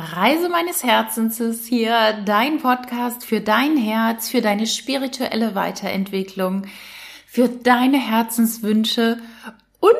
Reise 0.00 0.48
meines 0.48 0.82
Herzens 0.82 1.40
ist 1.40 1.66
hier 1.66 2.14
dein 2.24 2.58
Podcast 2.58 3.24
für 3.24 3.40
dein 3.42 3.76
Herz, 3.76 4.30
für 4.30 4.40
deine 4.40 4.66
spirituelle 4.66 5.54
Weiterentwicklung, 5.54 6.66
für 7.26 7.48
deine 7.48 7.98
Herzenswünsche 7.98 9.18
und 9.78 9.94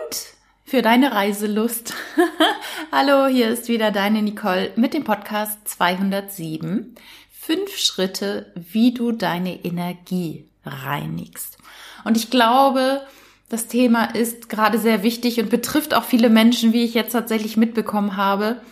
für 0.64 0.80
deine 0.80 1.12
Reiselust. 1.12 1.92
Hallo, 2.92 3.26
hier 3.26 3.50
ist 3.50 3.68
wieder 3.68 3.90
deine 3.90 4.22
Nicole 4.22 4.72
mit 4.76 4.94
dem 4.94 5.04
Podcast 5.04 5.68
207. 5.68 6.94
Fünf 7.30 7.76
Schritte, 7.76 8.52
wie 8.54 8.94
du 8.94 9.12
deine 9.12 9.62
Energie 9.64 10.46
reinigst. 10.64 11.58
Und 12.04 12.16
ich 12.16 12.30
glaube, 12.30 13.02
das 13.50 13.66
Thema 13.66 14.04
ist 14.04 14.48
gerade 14.48 14.78
sehr 14.78 15.02
wichtig 15.02 15.40
und 15.40 15.50
betrifft 15.50 15.92
auch 15.92 16.04
viele 16.04 16.30
Menschen, 16.30 16.72
wie 16.72 16.84
ich 16.84 16.94
jetzt 16.94 17.12
tatsächlich 17.12 17.58
mitbekommen 17.58 18.16
habe 18.16 18.62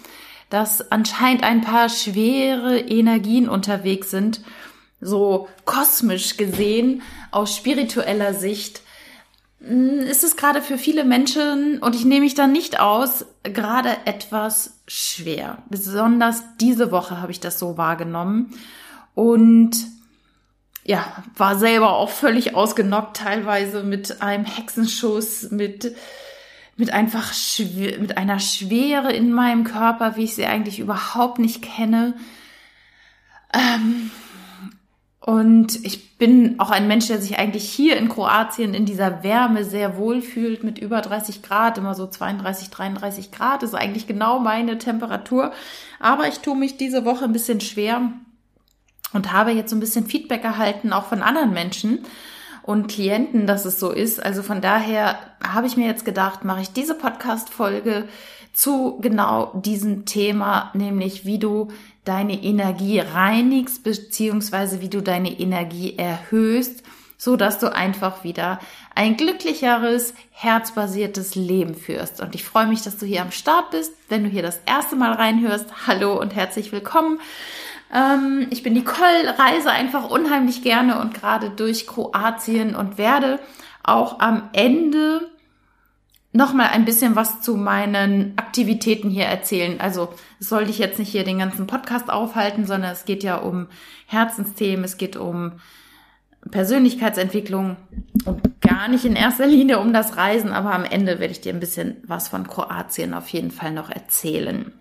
dass 0.50 0.90
anscheinend 0.90 1.42
ein 1.42 1.60
paar 1.60 1.88
schwere 1.88 2.78
Energien 2.78 3.48
unterwegs 3.48 4.10
sind, 4.10 4.40
so 5.00 5.48
kosmisch 5.64 6.36
gesehen, 6.36 7.02
aus 7.30 7.54
spiritueller 7.56 8.34
Sicht, 8.34 8.82
hm, 9.60 10.00
ist 10.00 10.24
es 10.24 10.36
gerade 10.36 10.62
für 10.62 10.78
viele 10.78 11.04
Menschen, 11.04 11.78
und 11.78 11.94
ich 11.94 12.04
nehme 12.04 12.22
mich 12.22 12.34
da 12.34 12.46
nicht 12.46 12.80
aus, 12.80 13.26
gerade 13.42 13.96
etwas 14.04 14.80
schwer. 14.86 15.58
Besonders 15.68 16.42
diese 16.60 16.90
Woche 16.90 17.20
habe 17.20 17.32
ich 17.32 17.40
das 17.40 17.58
so 17.58 17.76
wahrgenommen. 17.76 18.54
Und 19.14 19.76
ja, 20.84 21.04
war 21.36 21.58
selber 21.58 21.96
auch 21.96 22.08
völlig 22.08 22.54
ausgenockt, 22.54 23.18
teilweise 23.18 23.82
mit 23.82 24.22
einem 24.22 24.46
Hexenschuss, 24.46 25.50
mit 25.50 25.94
mit 26.78 26.92
einfach 26.92 27.34
mit 27.98 28.16
einer 28.16 28.38
Schwere 28.38 29.12
in 29.12 29.32
meinem 29.32 29.64
Körper, 29.64 30.16
wie 30.16 30.24
ich 30.24 30.36
sie 30.36 30.46
eigentlich 30.46 30.78
überhaupt 30.78 31.40
nicht 31.40 31.60
kenne. 31.60 32.14
Ähm, 33.52 34.12
und 35.20 35.84
ich 35.84 36.16
bin 36.18 36.60
auch 36.60 36.70
ein 36.70 36.86
Mensch, 36.86 37.08
der 37.08 37.20
sich 37.20 37.36
eigentlich 37.36 37.68
hier 37.68 37.96
in 37.96 38.08
Kroatien 38.08 38.74
in 38.74 38.86
dieser 38.86 39.24
Wärme 39.24 39.64
sehr 39.64 39.98
wohl 39.98 40.22
fühlt, 40.22 40.62
mit 40.62 40.78
über 40.78 41.00
30 41.00 41.42
Grad, 41.42 41.78
immer 41.78 41.96
so 41.96 42.06
32, 42.06 42.70
33 42.70 43.32
Grad, 43.32 43.64
ist 43.64 43.74
eigentlich 43.74 44.06
genau 44.06 44.38
meine 44.38 44.78
Temperatur. 44.78 45.52
Aber 45.98 46.28
ich 46.28 46.38
tue 46.38 46.56
mich 46.56 46.76
diese 46.76 47.04
Woche 47.04 47.24
ein 47.24 47.32
bisschen 47.32 47.60
schwer 47.60 48.12
und 49.12 49.32
habe 49.32 49.50
jetzt 49.50 49.70
so 49.70 49.76
ein 49.76 49.80
bisschen 49.80 50.06
Feedback 50.06 50.44
erhalten, 50.44 50.92
auch 50.92 51.06
von 51.06 51.22
anderen 51.22 51.52
Menschen, 51.52 52.04
und 52.68 52.86
Klienten, 52.86 53.46
dass 53.46 53.64
es 53.64 53.80
so 53.80 53.90
ist. 53.90 54.22
Also 54.22 54.42
von 54.42 54.60
daher 54.60 55.18
habe 55.42 55.66
ich 55.66 55.78
mir 55.78 55.86
jetzt 55.86 56.04
gedacht, 56.04 56.44
mache 56.44 56.60
ich 56.60 56.70
diese 56.70 56.94
Podcast-Folge 56.94 58.06
zu 58.52 58.98
genau 59.00 59.52
diesem 59.54 60.04
Thema, 60.04 60.70
nämlich 60.74 61.24
wie 61.24 61.38
du 61.38 61.68
deine 62.04 62.34
Energie 62.34 62.98
reinigst, 62.98 63.84
beziehungsweise 63.84 64.82
wie 64.82 64.90
du 64.90 65.00
deine 65.00 65.30
Energie 65.30 65.96
erhöhst, 65.96 66.82
so 67.16 67.36
dass 67.36 67.58
du 67.58 67.74
einfach 67.74 68.22
wieder 68.22 68.60
ein 68.94 69.16
glücklicheres, 69.16 70.12
herzbasiertes 70.30 71.36
Leben 71.36 71.74
führst. 71.74 72.20
Und 72.20 72.34
ich 72.34 72.44
freue 72.44 72.66
mich, 72.66 72.82
dass 72.82 72.98
du 72.98 73.06
hier 73.06 73.22
am 73.22 73.30
Start 73.30 73.70
bist. 73.70 73.94
Wenn 74.10 74.24
du 74.24 74.28
hier 74.28 74.42
das 74.42 74.60
erste 74.66 74.94
Mal 74.94 75.12
reinhörst, 75.12 75.86
hallo 75.86 76.20
und 76.20 76.34
herzlich 76.34 76.70
willkommen. 76.70 77.18
Ähm, 77.92 78.46
ich 78.50 78.62
bin 78.62 78.74
Nicole, 78.74 79.38
reise 79.38 79.70
einfach 79.70 80.10
unheimlich 80.10 80.62
gerne 80.62 81.00
und 81.00 81.14
gerade 81.14 81.50
durch 81.50 81.86
Kroatien 81.86 82.74
und 82.74 82.98
werde 82.98 83.40
auch 83.82 84.20
am 84.20 84.50
Ende 84.52 85.30
nochmal 86.32 86.68
ein 86.68 86.84
bisschen 86.84 87.16
was 87.16 87.40
zu 87.40 87.56
meinen 87.56 88.34
Aktivitäten 88.36 89.10
hier 89.10 89.24
erzählen. 89.24 89.80
Also 89.80 90.10
es 90.40 90.48
soll 90.48 90.66
dich 90.66 90.78
jetzt 90.78 90.98
nicht 90.98 91.10
hier 91.10 91.24
den 91.24 91.38
ganzen 91.38 91.66
Podcast 91.66 92.10
aufhalten, 92.10 92.66
sondern 92.66 92.92
es 92.92 93.06
geht 93.06 93.22
ja 93.22 93.36
um 93.36 93.68
Herzensthemen, 94.06 94.84
es 94.84 94.98
geht 94.98 95.16
um 95.16 95.52
Persönlichkeitsentwicklung 96.50 97.76
und 98.24 98.60
gar 98.60 98.88
nicht 98.88 99.04
in 99.04 99.16
erster 99.16 99.46
Linie 99.46 99.78
um 99.80 99.92
das 99.92 100.16
Reisen, 100.16 100.52
aber 100.52 100.72
am 100.72 100.84
Ende 100.84 101.18
werde 101.18 101.32
ich 101.32 101.40
dir 101.40 101.52
ein 101.52 101.60
bisschen 101.60 101.96
was 102.06 102.28
von 102.28 102.46
Kroatien 102.46 103.14
auf 103.14 103.28
jeden 103.28 103.50
Fall 103.50 103.72
noch 103.72 103.90
erzählen. 103.90 104.72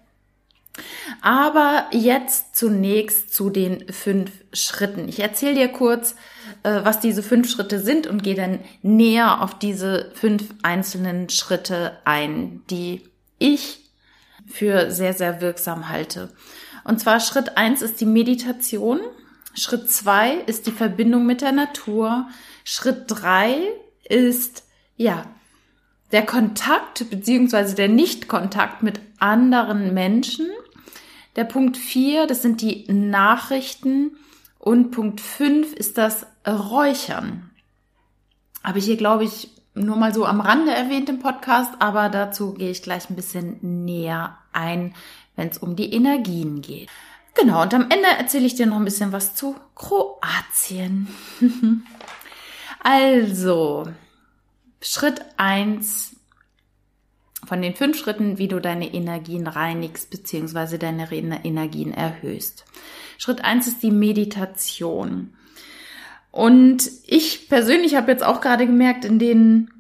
Aber 1.22 1.88
jetzt 1.92 2.56
zunächst 2.56 3.34
zu 3.34 3.50
den 3.50 3.92
fünf 3.92 4.32
Schritten. 4.54 5.08
Ich 5.08 5.20
erzähle 5.20 5.56
dir 5.56 5.68
kurz, 5.70 6.16
äh, 6.64 6.82
was 6.84 7.00
diese 7.00 7.24
fünf 7.24 7.50
Schritte 7.50 7.80
sind 7.80 8.08
und 8.08 8.24
gehe 8.24 8.36
dann 8.36 8.60
näher 8.82 9.42
auf 9.42 9.58
diese 9.58 10.12
fünf 10.14 10.44
einzelnen 10.64 11.30
Schritte 11.30 11.98
ein, 12.06 12.62
die 12.70 13.04
ich 13.40 13.86
für 14.48 14.92
sehr, 14.92 15.14
sehr 15.14 15.42
wirksam 15.42 15.90
halte. 15.90 16.34
Und 16.84 17.00
zwar 17.00 17.20
Schritt 17.20 17.58
eins 17.58 17.82
ist 17.82 18.00
die 18.00 18.06
Meditation. 18.06 19.02
Schritt 19.54 19.92
zwei 19.92 20.36
ist 20.46 20.68
die 20.68 20.72
Verbindung 20.72 21.26
mit 21.26 21.42
der 21.42 21.52
Natur. 21.52 22.28
Schritt 22.64 23.04
drei 23.08 23.58
ist, 24.08 24.64
ja, 24.96 25.26
der 26.12 26.26
Kontakt 26.26 27.09
beziehungsweise 27.09 27.76
der 27.76 27.90
Nichtkontakt 27.90 28.84
mit 28.84 29.02
anderen 29.20 29.94
Menschen. 29.94 30.48
Der 31.38 31.44
Punkt 31.44 31.78
4, 31.78 32.25
das 32.25 32.42
sind 32.42 32.62
die 32.62 32.92
Nachrichten. 32.92 34.18
Und 34.58 34.92
Punkt 34.92 35.22
5 35.22 35.74
ist 35.74 35.98
das 35.98 36.25
Räuchern. 36.46 37.52
Habe 38.64 38.80
ich 38.80 38.86
hier, 38.86 38.98
glaube 38.98 39.24
ich, 39.24 39.52
nur 39.76 39.96
mal 39.96 40.14
so 40.14 40.26
am 40.26 40.42
Rande 40.42 40.74
erwähnt 40.74 41.09
im 41.09 41.20
Podcast, 41.20 41.72
aber 41.80 42.09
dazu 42.09 42.53
gehe 42.53 42.72
ich 42.72 42.81
gleich 42.81 43.09
ein 43.09 43.16
bisschen 43.16 43.59
näher 43.86 44.38
ein, 44.52 44.96
wenn 45.36 45.50
es 45.50 45.59
um 45.59 45.76
die 45.76 45.94
Energien 45.94 46.62
geht. 46.62 46.90
Genau, 47.36 47.62
und 47.62 47.74
am 47.76 47.84
Ende 47.84 48.08
erzähle 48.18 48.47
ich 48.47 48.56
dir 48.56 48.66
noch 48.66 48.78
ein 48.78 48.86
bisschen 48.86 49.12
was 49.12 49.36
zu 49.36 49.56
Kroatien. 49.76 51.08
also, 52.80 53.88
Schritt 54.81 55.22
1 55.38 56.16
von 57.47 57.62
den 57.62 57.75
fünf 57.75 57.97
Schritten, 57.97 58.38
wie 58.38 58.47
du 58.47 58.59
deine 58.59 58.94
Energien 58.94 59.47
reinigst 59.47 60.09
bzw. 60.09 60.78
deine 60.78 61.12
Energien 61.12 61.94
erhöhst. 61.94 62.66
Schritt 63.18 63.44
eins 63.44 63.68
ist 63.68 63.81
die 63.81 63.91
Meditation. 63.91 65.34
Und 66.31 66.90
ich 67.06 67.50
persönlich 67.50 67.96
habe 67.96 68.12
jetzt 68.12 68.24
auch 68.24 68.41
gerade 68.41 68.68
gemerkt, 68.68 69.06
in 69.06 69.18
den 69.18 69.72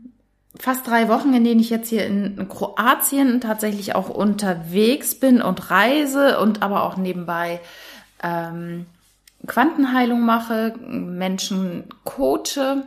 fast 0.57 0.87
drei 0.87 1.07
Wochen, 1.07 1.33
in 1.33 1.43
denen 1.43 1.59
ich 1.59 1.69
jetzt 1.69 1.89
hier 1.89 2.05
in 2.05 2.47
Kroatien 2.49 3.41
tatsächlich 3.41 3.95
auch 3.95 4.09
unterwegs 4.09 5.15
bin 5.15 5.41
und 5.41 5.69
reise 5.69 6.39
und 6.39 6.63
aber 6.63 6.83
auch 6.83 6.97
nebenbei 6.97 7.59
ähm, 8.23 8.87
Quantenheilung 9.45 10.21
mache, 10.21 10.73
Menschen 10.79 11.85
coache, 12.03 12.83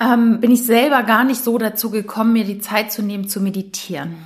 ähm, 0.00 0.40
bin 0.40 0.50
ich 0.50 0.64
selber 0.64 1.02
gar 1.02 1.24
nicht 1.24 1.42
so 1.42 1.58
dazu 1.58 1.90
gekommen, 1.90 2.32
mir 2.32 2.44
die 2.44 2.60
Zeit 2.60 2.92
zu 2.92 3.02
nehmen, 3.02 3.28
zu 3.28 3.40
meditieren 3.40 4.16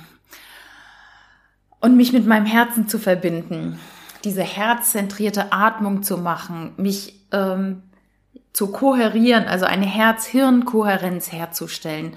und 1.79 1.97
mich 1.97 2.13
mit 2.13 2.25
meinem 2.25 2.45
Herzen 2.45 2.87
zu 2.87 2.99
verbinden, 2.99 3.79
diese 4.23 4.43
herzzentrierte 4.43 5.51
Atmung 5.51 6.03
zu 6.03 6.17
machen, 6.17 6.73
mich 6.77 7.19
ähm, 7.31 7.83
zu 8.53 8.71
kohärieren, 8.71 9.45
also 9.45 9.65
eine 9.65 9.85
Herz-Hirn-Kohärenz 9.85 11.31
herzustellen. 11.31 12.15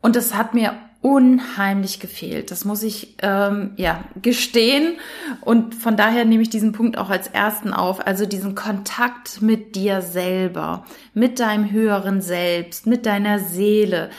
Und 0.00 0.16
das 0.16 0.34
hat 0.34 0.54
mir 0.54 0.74
unheimlich 1.02 1.98
gefehlt. 1.98 2.52
Das 2.52 2.64
muss 2.64 2.84
ich 2.84 3.16
ähm, 3.22 3.72
ja 3.76 4.04
gestehen. 4.22 4.94
Und 5.40 5.74
von 5.74 5.96
daher 5.96 6.24
nehme 6.24 6.42
ich 6.42 6.50
diesen 6.50 6.72
Punkt 6.72 6.96
auch 6.96 7.10
als 7.10 7.26
ersten 7.26 7.74
auf. 7.74 8.06
Also 8.06 8.24
diesen 8.24 8.54
Kontakt 8.54 9.42
mit 9.42 9.74
dir 9.74 10.00
selber, 10.00 10.86
mit 11.12 11.40
deinem 11.40 11.70
höheren 11.70 12.22
Selbst, 12.22 12.86
mit 12.86 13.04
deiner 13.04 13.40
Seele, 13.40 14.10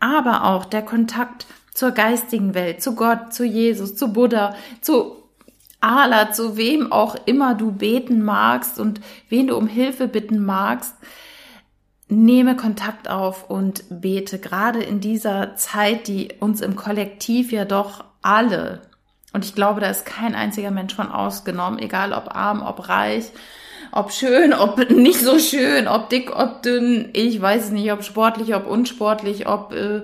aber 0.00 0.44
auch 0.44 0.64
der 0.64 0.82
Kontakt 0.82 1.46
zur 1.74 1.92
geistigen 1.92 2.54
Welt, 2.54 2.82
zu 2.82 2.94
Gott, 2.94 3.32
zu 3.32 3.44
Jesus, 3.44 3.94
zu 3.94 4.12
Buddha, 4.12 4.56
zu 4.80 5.16
Allah, 5.80 6.32
zu 6.32 6.56
wem 6.56 6.92
auch 6.92 7.16
immer 7.26 7.54
du 7.54 7.72
beten 7.72 8.22
magst 8.22 8.78
und 8.78 9.00
wen 9.28 9.48
du 9.48 9.56
um 9.56 9.66
Hilfe 9.66 10.08
bitten 10.08 10.44
magst 10.44 10.94
nehme 12.12 12.56
Kontakt 12.56 13.08
auf 13.08 13.48
und 13.50 13.84
bete, 13.88 14.38
gerade 14.38 14.82
in 14.82 15.00
dieser 15.00 15.56
Zeit, 15.56 16.08
die 16.08 16.28
uns 16.40 16.60
im 16.60 16.76
Kollektiv 16.76 17.52
ja 17.52 17.64
doch 17.64 18.04
alle, 18.22 18.82
und 19.32 19.44
ich 19.44 19.54
glaube, 19.54 19.80
da 19.80 19.88
ist 19.88 20.04
kein 20.04 20.34
einziger 20.34 20.70
Mensch 20.70 20.94
von 20.94 21.10
ausgenommen, 21.10 21.78
egal 21.78 22.12
ob 22.12 22.34
arm, 22.34 22.62
ob 22.62 22.88
reich, 22.88 23.30
ob 23.90 24.12
schön, 24.12 24.52
ob 24.54 24.90
nicht 24.90 25.20
so 25.20 25.38
schön, 25.38 25.88
ob 25.88 26.10
dick, 26.10 26.34
ob 26.36 26.62
dünn, 26.62 27.10
ich 27.12 27.40
weiß 27.40 27.64
es 27.64 27.70
nicht, 27.70 27.92
ob 27.92 28.04
sportlich, 28.04 28.54
ob 28.54 28.66
unsportlich, 28.66 29.46
ob 29.46 29.72
äh, 29.72 30.02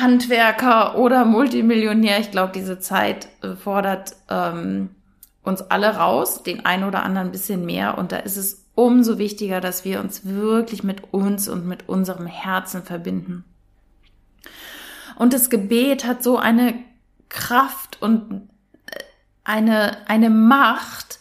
Handwerker 0.00 0.98
oder 0.98 1.24
Multimillionär. 1.24 2.18
Ich 2.20 2.30
glaube, 2.30 2.52
diese 2.54 2.80
Zeit 2.80 3.28
äh, 3.42 3.54
fordert 3.54 4.14
ähm, 4.28 4.90
uns 5.42 5.62
alle 5.62 5.96
raus, 5.96 6.42
den 6.42 6.66
einen 6.66 6.84
oder 6.84 7.02
anderen 7.02 7.28
ein 7.28 7.32
bisschen 7.32 7.64
mehr. 7.64 7.96
Und 7.96 8.12
da 8.12 8.18
ist 8.18 8.36
es 8.36 8.66
umso 8.80 9.18
wichtiger, 9.18 9.60
dass 9.60 9.84
wir 9.84 10.00
uns 10.00 10.24
wirklich 10.24 10.82
mit 10.82 11.12
uns 11.12 11.48
und 11.48 11.66
mit 11.66 11.88
unserem 11.88 12.26
Herzen 12.26 12.82
verbinden. 12.82 13.44
Und 15.16 15.34
das 15.34 15.50
Gebet 15.50 16.06
hat 16.06 16.22
so 16.22 16.38
eine 16.38 16.74
Kraft 17.28 18.00
und 18.00 18.48
äh, 18.86 18.98
eine, 19.44 20.08
eine 20.08 20.30
Macht. 20.30 21.18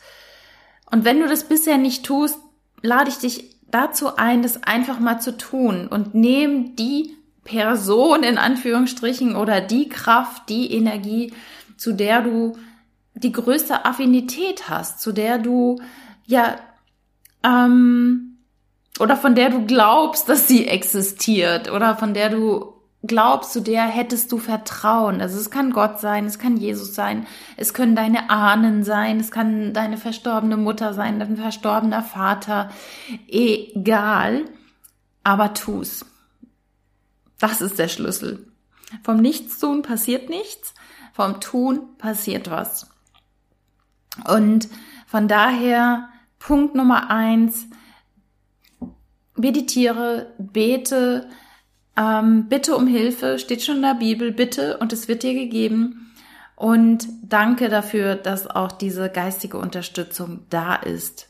Und 0.90 1.04
wenn 1.04 1.20
du 1.20 1.28
das 1.28 1.50
bisher 1.50 1.78
nicht 1.78 2.06
tust, 2.06 2.40
lade 2.82 3.10
ich 3.10 3.18
dich 3.18 3.58
dazu 3.68 4.16
ein, 4.16 4.42
das 4.42 4.64
einfach 4.64 5.00
mal 5.00 5.20
zu 5.20 5.38
tun 5.38 5.88
und 5.88 6.16
nehm 6.16 6.78
die 6.78 7.14
Person 7.44 8.24
in 8.24 8.38
Anführungsstrichen 8.38 9.36
oder 9.36 9.60
die 9.60 9.90
Kraft, 9.90 10.48
die 10.48 10.72
Energie, 10.74 11.34
zu 11.76 11.92
der 11.92 12.22
du 12.22 12.58
die 13.16 13.34
größte 13.34 13.84
Affinität 13.86 14.70
hast, 14.70 15.02
zu 15.02 15.12
der 15.12 15.40
du 15.40 15.82
ja 16.26 16.56
ähm, 17.44 18.38
oder 19.00 19.16
von 19.16 19.36
der 19.36 19.50
du 19.50 19.66
glaubst, 19.66 20.28
dass 20.28 20.48
sie 20.48 20.68
existiert 20.68 21.72
oder 21.72 21.96
von 21.96 22.14
der 22.14 22.30
du 22.30 22.74
glaubst, 23.04 23.54
zu 23.54 23.62
der 23.62 23.84
hättest 23.84 24.32
du 24.32 24.38
Vertrauen. 24.38 25.22
Also 25.22 25.40
es 25.40 25.50
kann 25.50 25.72
Gott 25.72 26.00
sein, 26.00 26.26
es 26.26 26.38
kann 26.38 26.58
Jesus 26.58 26.94
sein, 26.96 27.26
es 27.56 27.74
können 27.74 27.96
deine 27.96 28.30
Ahnen 28.30 28.84
sein, 28.84 29.20
es 29.20 29.32
kann 29.32 29.74
deine 29.74 29.98
verstorbene 29.98 30.58
Mutter 30.58 30.94
sein, 30.94 31.20
dein 31.20 31.38
verstorbener 31.38 32.04
Vater, 32.04 32.70
egal, 33.28 34.46
aber 35.24 35.54
tu's. 35.54 36.06
Das 37.40 37.62
ist 37.62 37.80
der 37.80 37.88
Schlüssel. 37.88 38.46
Vom 39.04 39.18
Nichtstun 39.18 39.82
passiert 39.82 40.30
nichts, 40.30 40.74
vom 41.14 41.40
Tun 41.40 41.98
passiert 41.98 42.52
was. 42.52 42.90
Und 44.28 44.68
von 45.08 45.30
daher 45.30 46.10
Punkt 46.40 46.74
Nummer 46.74 47.10
eins, 47.12 47.68
meditiere, 49.36 50.34
bete, 50.38 51.30
ähm, 51.96 52.48
bitte 52.50 52.76
um 52.76 52.88
Hilfe, 52.88 53.40
steht 53.40 53.62
schon 53.62 53.78
in 53.78 53.82
der 53.82 53.96
Bibel, 53.96 54.32
bitte 54.32 54.78
und 54.78 54.94
es 54.94 55.08
wird 55.08 55.24
dir 55.24 55.34
gegeben. 55.34 56.14
Und 56.56 57.08
danke 57.24 57.70
dafür, 57.70 58.16
dass 58.16 58.48
auch 58.48 58.72
diese 58.72 59.10
geistige 59.10 59.58
Unterstützung 59.58 60.46
da 60.50 60.76
ist. 60.76 61.28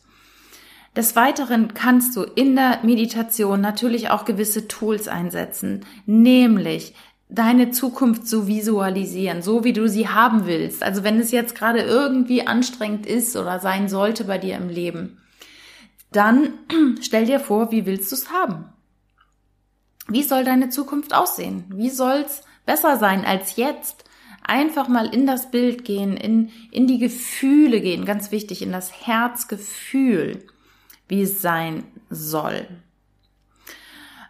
Des 0.96 1.16
Weiteren 1.16 1.76
kannst 1.76 2.16
du 2.16 2.24
in 2.24 2.56
der 2.56 2.80
Meditation 2.82 3.62
natürlich 3.62 4.10
auch 4.10 4.26
gewisse 4.26 4.68
Tools 4.68 5.08
einsetzen, 5.08 5.86
nämlich 6.08 6.96
deine 7.30 7.70
Zukunft 7.70 8.28
zu 8.28 8.48
visualisieren, 8.48 9.44
so 9.44 9.64
wie 9.64 9.74
du 9.74 9.88
sie 9.88 10.10
haben 10.10 10.48
willst. 10.48 10.82
Also 10.82 11.04
wenn 11.04 11.20
es 11.20 11.32
jetzt 11.32 11.54
gerade 11.54 11.82
irgendwie 11.82 12.48
anstrengend 12.48 13.06
ist 13.06 13.36
oder 13.38 13.60
sein 13.60 13.88
sollte 13.88 14.24
bei 14.26 14.40
dir 14.40 14.58
im 14.58 14.68
Leben, 14.68 15.20
dann 16.12 16.54
stell 17.02 17.26
dir 17.26 17.40
vor, 17.40 17.72
wie 17.72 17.86
willst 17.86 18.12
du 18.12 18.16
es 18.16 18.32
haben? 18.32 18.66
Wie 20.08 20.24
soll 20.24 20.44
deine 20.44 20.70
Zukunft 20.70 21.14
aussehen? 21.14 21.66
Wie 21.70 21.92
soll's 21.92 22.42
besser 22.66 22.98
sein 22.98 23.24
als 23.24 23.56
jetzt? 23.58 24.06
Einfach 24.44 24.88
mal 24.88 25.14
in 25.14 25.28
das 25.28 25.52
Bild 25.52 25.86
gehen, 25.86 26.18
in, 26.18 26.50
in 26.72 26.88
die 26.88 26.98
Gefühle 26.98 27.82
gehen, 27.82 28.06
ganz 28.06 28.32
wichtig, 28.32 28.64
in 28.64 28.72
das 28.72 29.06
Herzgefühl, 29.06 30.44
wie 31.08 31.22
es 31.22 31.44
sein 31.44 31.84
soll. 32.10 32.66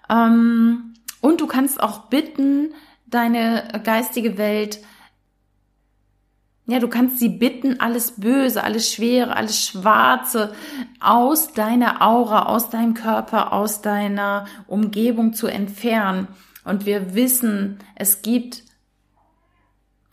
Ähm, 0.10 0.96
und 1.22 1.40
du 1.40 1.48
kannst 1.48 1.82
auch 1.82 2.08
bitten, 2.08 2.74
deine 3.10 3.82
geistige 3.84 4.38
Welt 4.38 4.80
ja, 6.70 6.78
du 6.78 6.88
kannst 6.88 7.18
sie 7.18 7.30
bitten, 7.30 7.80
alles 7.80 8.12
Böse, 8.18 8.64
alles 8.64 8.94
Schwere, 8.94 9.36
alles 9.36 9.66
Schwarze 9.66 10.54
aus 11.00 11.54
deiner 11.54 12.04
Aura, 12.04 12.44
aus 12.44 12.70
deinem 12.70 12.94
Körper, 12.94 13.54
aus 13.54 13.82
deiner 13.82 14.46
Umgebung 14.68 15.34
zu 15.34 15.48
entfernen. 15.48 16.28
Und 16.64 16.86
wir 16.86 17.16
wissen, 17.16 17.80
es 17.96 18.22
gibt 18.22 18.62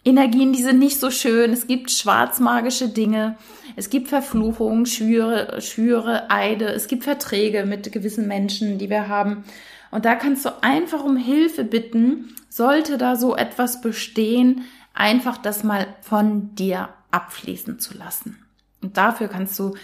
Energien, 0.03 0.55
die 0.55 0.63
sind 0.63 0.79
nicht 0.79 0.99
so 0.99 1.11
schön. 1.11 1.53
Es 1.53 1.67
gibt 1.67 1.91
schwarzmagische 1.91 2.89
Dinge. 2.89 3.37
Es 3.75 3.91
gibt 3.91 4.09
Verfluchungen, 4.09 4.87
Schüre, 4.87 5.61
Schüre, 5.61 6.31
Eide. 6.31 6.69
Es 6.69 6.87
gibt 6.87 7.05
Verträge 7.05 7.67
mit 7.67 7.93
gewissen 7.93 8.29
Menschen, 8.29 8.79
die 8.79 8.89
wir 8.89 9.09
haben. 9.09 9.45
Und 9.91 10.05
da 10.05 10.15
kannst 10.15 10.45
du 10.45 10.63
einfach 10.63 11.05
um 11.05 11.17
Hilfe 11.17 11.65
bitten, 11.65 12.35
sollte 12.49 12.99
da 12.99 13.17
so 13.17 13.37
etwas 13.37 13.81
bestehen, 13.81 14.63
einfach 14.95 15.37
das 15.37 15.63
mal 15.63 15.87
von 16.01 16.55
dir 16.55 16.89
abfließen 17.11 17.79
zu 17.79 17.97
lassen. 17.97 18.39
Und 18.83 18.97
dafür 18.97 19.29
kannst 19.29 19.59
du 19.59 19.75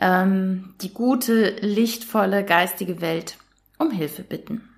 ähm, 0.00 0.74
die 0.80 0.92
gute, 0.92 1.56
lichtvolle, 1.60 2.44
geistige 2.44 3.00
Welt 3.00 3.36
um 3.78 3.90
Hilfe 3.90 4.22
bitten. 4.22 4.68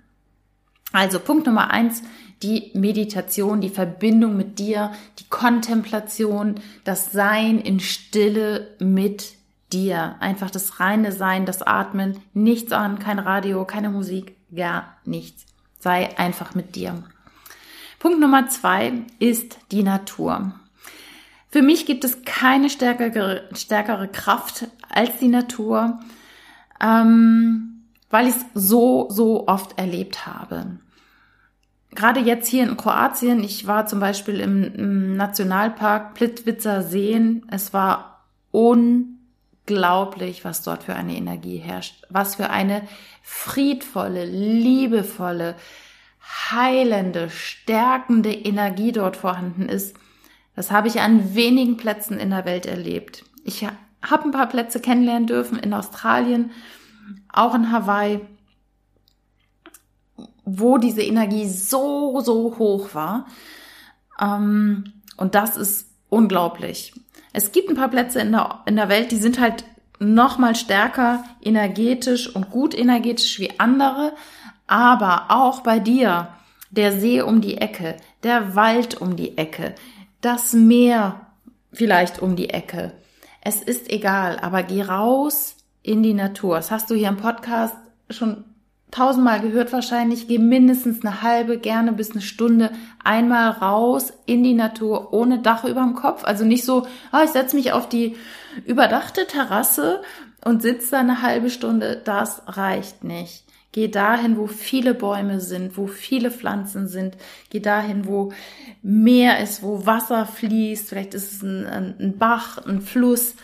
Also 0.93 1.19
Punkt 1.19 1.47
Nummer 1.47 1.71
eins, 1.71 2.03
die 2.43 2.71
Meditation, 2.75 3.61
die 3.61 3.71
Verbindung 3.71 4.37
mit 4.37 4.59
dir, 4.59 4.93
die 5.19 5.29
Kontemplation, 5.29 6.57
das 6.85 7.13
Sein 7.13 7.59
in 7.59 7.81
Stille 7.81 8.77
mit 8.79 9.35
dir. 9.73 10.17
Einfach 10.21 10.51
das 10.51 10.81
reine 10.81 11.13
Sein, 11.13 11.47
das 11.47 11.63
Atmen, 11.63 12.19
nichts 12.35 12.73
an, 12.73 12.99
kein 12.99 13.19
Radio, 13.19 13.65
keine 13.65 13.91
Musik, 13.91 14.36
gar 14.55 14.97
nichts. 15.05 15.47
Sei 15.79 16.17
einfach 16.19 16.55
mit 16.55 16.75
dir. 16.75 17.03
Punkt 17.99 18.21
Nummer 18.21 18.49
zwei 18.49 18.93
ist 19.19 19.59
die 19.73 19.83
Natur. 19.83 20.53
Für 21.51 21.63
mich 21.63 21.87
gibt 21.87 22.05
es 22.05 22.25
keine 22.25 22.69
stärkere, 22.71 23.49
stärkere 23.55 24.09
Kraft 24.09 24.69
als 24.89 25.19
die 25.19 25.29
Natur, 25.29 26.01
ähm, 26.81 27.85
weil 28.11 28.29
ich 28.29 28.35
es 28.37 28.45
so, 28.55 29.09
so 29.11 29.47
oft 29.49 29.79
erlebt 29.79 30.27
habe. 30.27 30.79
Gerade 31.95 32.21
jetzt 32.21 32.49
hier 32.49 32.65
in 32.65 32.77
Kroatien, 32.77 33.43
ich 33.43 33.67
war 33.67 33.87
zum 33.87 34.01
Beispiel 34.01 34.41
im, 34.41 34.63
im 34.75 35.17
Nationalpark 35.17 36.15
Plitvicer 36.15 36.83
Seen. 36.83 37.47
Es 37.51 37.73
war 37.73 38.25
unglaublich, 39.67 40.45
was 40.45 40.63
dort 40.63 40.85
für 40.85 40.95
eine 40.95 41.17
Energie 41.17 41.59
herrscht. 41.59 42.05
Was 42.09 42.37
für 42.37 42.51
eine 42.51 42.87
friedvolle, 43.23 44.25
liebevolle, 44.25 45.57
heilende, 46.51 47.31
stärkende 47.31 48.33
Energie 48.33 48.93
dort 48.93 49.17
vorhanden 49.17 49.69
ist, 49.69 49.97
das 50.55 50.71
habe 50.71 50.89
ich 50.89 51.01
an 51.01 51.35
wenigen 51.35 51.77
Plätzen 51.77 52.19
in 52.19 52.31
der 52.31 52.45
Welt 52.45 52.65
erlebt. 52.67 53.25
Ich 53.45 53.65
habe 53.65 54.25
ein 54.25 54.31
paar 54.31 54.49
Plätze 54.49 54.81
kennenlernen 54.81 55.27
dürfen 55.27 55.59
in 55.59 55.75
Australien, 55.75 56.53
auch 57.33 57.55
in 57.55 57.71
Hawaii, 57.71 58.21
wo 60.45 60.79
diese 60.79 61.03
Energie 61.03 61.47
so, 61.49 62.21
so 62.21 62.57
hoch 62.59 62.95
war. 62.95 63.27
Ähm, 64.21 65.03
und 65.17 65.35
das 65.35 65.57
ist 65.57 65.91
unglaublich. 66.09 66.95
Es 67.37 67.53
gibt 67.53 67.69
ein 67.69 67.77
paar 67.77 67.91
Plätze 67.91 68.21
in 68.21 68.33
der, 68.33 68.63
in 68.65 68.77
der 68.77 68.89
Welt, 68.89 69.11
die 69.11 69.19
sind 69.19 69.39
halt 69.39 69.65
noch 69.99 70.39
mal 70.39 70.57
stärker 70.57 71.23
energetisch 71.43 72.35
und 72.35 72.51
gut 72.51 72.75
energetisch 72.75 73.39
wie 73.39 73.61
andere, 73.61 74.15
aber 74.67 75.27
auch 75.29 75.61
bei 75.61 75.79
dir, 75.79 76.29
der 76.71 76.93
See 76.99 77.21
um 77.21 77.43
die 77.43 77.59
Ecke, 77.59 77.99
der 78.23 78.57
Wald 78.57 79.03
um 79.03 79.17
die 79.17 79.37
Ecke, 79.37 79.75
das 80.23 80.55
Meer 80.55 81.27
vielleicht 81.75 82.23
um 82.23 82.37
die 82.37 82.49
Ecke. 82.49 82.93
Es 83.43 83.61
ist 83.61 83.91
egal, 83.91 84.39
aber 84.39 84.63
geh 84.63 84.81
raus 84.81 85.57
in 85.83 86.03
die 86.03 86.15
Natur. 86.15 86.57
Das 86.57 86.71
hast 86.71 86.89
du 86.89 86.95
hier 86.95 87.09
im 87.09 87.19
Podcast 87.19 87.77
schon 88.09 88.45
tausendmal 88.91 89.41
gehört 89.41 89.73
wahrscheinlich. 89.73 90.29
Geh 90.29 90.39
mindestens 90.39 91.05
eine 91.05 91.23
halbe, 91.23 91.59
gerne 91.59 91.93
bis 91.93 92.13
eine 92.13 92.21
Stunde 92.21 92.71
einmal 93.03 93.51
raus 93.51 94.13
in 94.27 94.43
die 94.43 94.55
Natur 94.55 95.13
ohne 95.13 95.41
Dach 95.41 95.65
über 95.65 95.83
dem 95.83 95.95
Kopf. 95.95 96.25
Also 96.25 96.45
nicht 96.45 96.65
so, 96.65 96.87
ah, 97.13 97.23
ich 97.25 97.31
setze 97.31 97.57
mich 97.57 97.73
auf 97.73 97.89
die 97.89 98.17
überdachte 98.65 99.27
Terrasse 99.27 100.03
und 100.45 100.63
sitze 100.63 100.93
da 100.93 101.01
eine 101.01 101.23
halbe 101.23 101.51
Stunde. 101.51 102.01
Das 102.05 102.43
reicht 102.47 103.05
nicht. 103.05 103.45
Geh 103.73 103.89
dahin, 103.89 104.39
wo 104.39 104.47
viele 104.47 104.95
Bäume 104.95 105.39
sind, 105.41 105.77
wo 105.77 105.87
viele 105.87 106.31
Pflanzen 106.31 106.89
sind. 106.89 107.19
Geh 107.51 107.61
dahin, 107.61 108.07
wo 108.07 108.33
Meer 108.83 109.41
ist, 109.41 109.63
wo 109.63 109.85
Wasser 109.85 110.25
fließt. 110.25 110.89
Vielleicht 110.89 111.13
ist 111.13 111.33
es 111.33 111.43
ein, 111.43 111.67
ein 112.01 112.17
Bach, 112.17 112.65
ein 112.65 112.81
Fluss. 112.81 113.35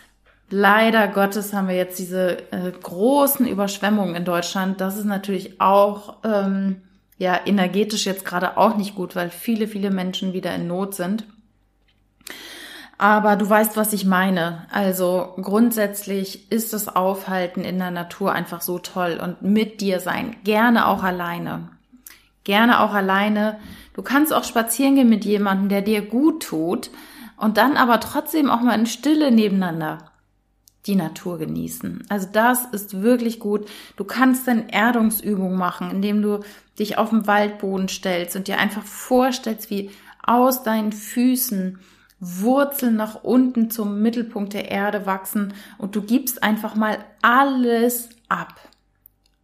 Leider 0.54 1.08
Gottes 1.08 1.54
haben 1.54 1.68
wir 1.68 1.76
jetzt 1.76 1.98
diese 1.98 2.52
äh, 2.52 2.70
großen 2.70 3.46
Überschwemmungen 3.46 4.14
in 4.14 4.26
Deutschland. 4.26 4.82
Das 4.82 4.98
ist 4.98 5.06
natürlich 5.06 5.62
auch 5.62 6.16
ähm, 6.24 6.82
ja 7.16 7.40
energetisch 7.46 8.04
jetzt 8.04 8.26
gerade 8.26 8.58
auch 8.58 8.76
nicht 8.76 8.94
gut, 8.94 9.16
weil 9.16 9.30
viele, 9.30 9.66
viele 9.66 9.90
Menschen 9.90 10.34
wieder 10.34 10.54
in 10.54 10.66
Not 10.66 10.94
sind. 10.94 11.24
Aber 12.98 13.36
du 13.36 13.48
weißt, 13.48 13.78
was 13.78 13.94
ich 13.94 14.04
meine. 14.04 14.66
Also 14.70 15.32
grundsätzlich 15.40 16.52
ist 16.52 16.74
das 16.74 16.94
Aufhalten 16.94 17.64
in 17.64 17.78
der 17.78 17.90
Natur 17.90 18.32
einfach 18.32 18.60
so 18.60 18.78
toll 18.78 19.18
und 19.22 19.40
mit 19.40 19.80
dir 19.80 20.00
sein. 20.00 20.36
Gerne 20.44 20.86
auch 20.86 21.02
alleine. 21.02 21.70
Gerne 22.44 22.80
auch 22.80 22.92
alleine. 22.92 23.58
Du 23.94 24.02
kannst 24.02 24.34
auch 24.34 24.44
spazieren 24.44 24.96
gehen 24.96 25.08
mit 25.08 25.24
jemandem, 25.24 25.70
der 25.70 25.80
dir 25.80 26.02
gut 26.02 26.42
tut 26.42 26.90
und 27.38 27.56
dann 27.56 27.78
aber 27.78 28.00
trotzdem 28.00 28.50
auch 28.50 28.60
mal 28.60 28.78
in 28.78 28.84
Stille 28.84 29.30
nebeneinander 29.30 30.11
die 30.86 30.96
Natur 30.96 31.38
genießen. 31.38 32.04
Also 32.08 32.28
das 32.32 32.64
ist 32.72 33.02
wirklich 33.02 33.38
gut. 33.38 33.68
Du 33.96 34.04
kannst 34.04 34.48
dann 34.48 34.68
Erdungsübungen 34.68 35.56
machen, 35.56 35.90
indem 35.90 36.22
du 36.22 36.40
dich 36.78 36.98
auf 36.98 37.10
den 37.10 37.26
Waldboden 37.26 37.88
stellst 37.88 38.34
und 38.34 38.48
dir 38.48 38.58
einfach 38.58 38.82
vorstellst, 38.82 39.70
wie 39.70 39.90
aus 40.22 40.62
deinen 40.62 40.92
Füßen 40.92 41.78
Wurzeln 42.24 42.94
nach 42.94 43.24
unten 43.24 43.68
zum 43.70 44.00
Mittelpunkt 44.00 44.52
der 44.52 44.70
Erde 44.70 45.06
wachsen 45.06 45.54
und 45.76 45.96
du 45.96 46.02
gibst 46.02 46.42
einfach 46.42 46.76
mal 46.76 46.98
alles 47.20 48.10
ab. 48.28 48.54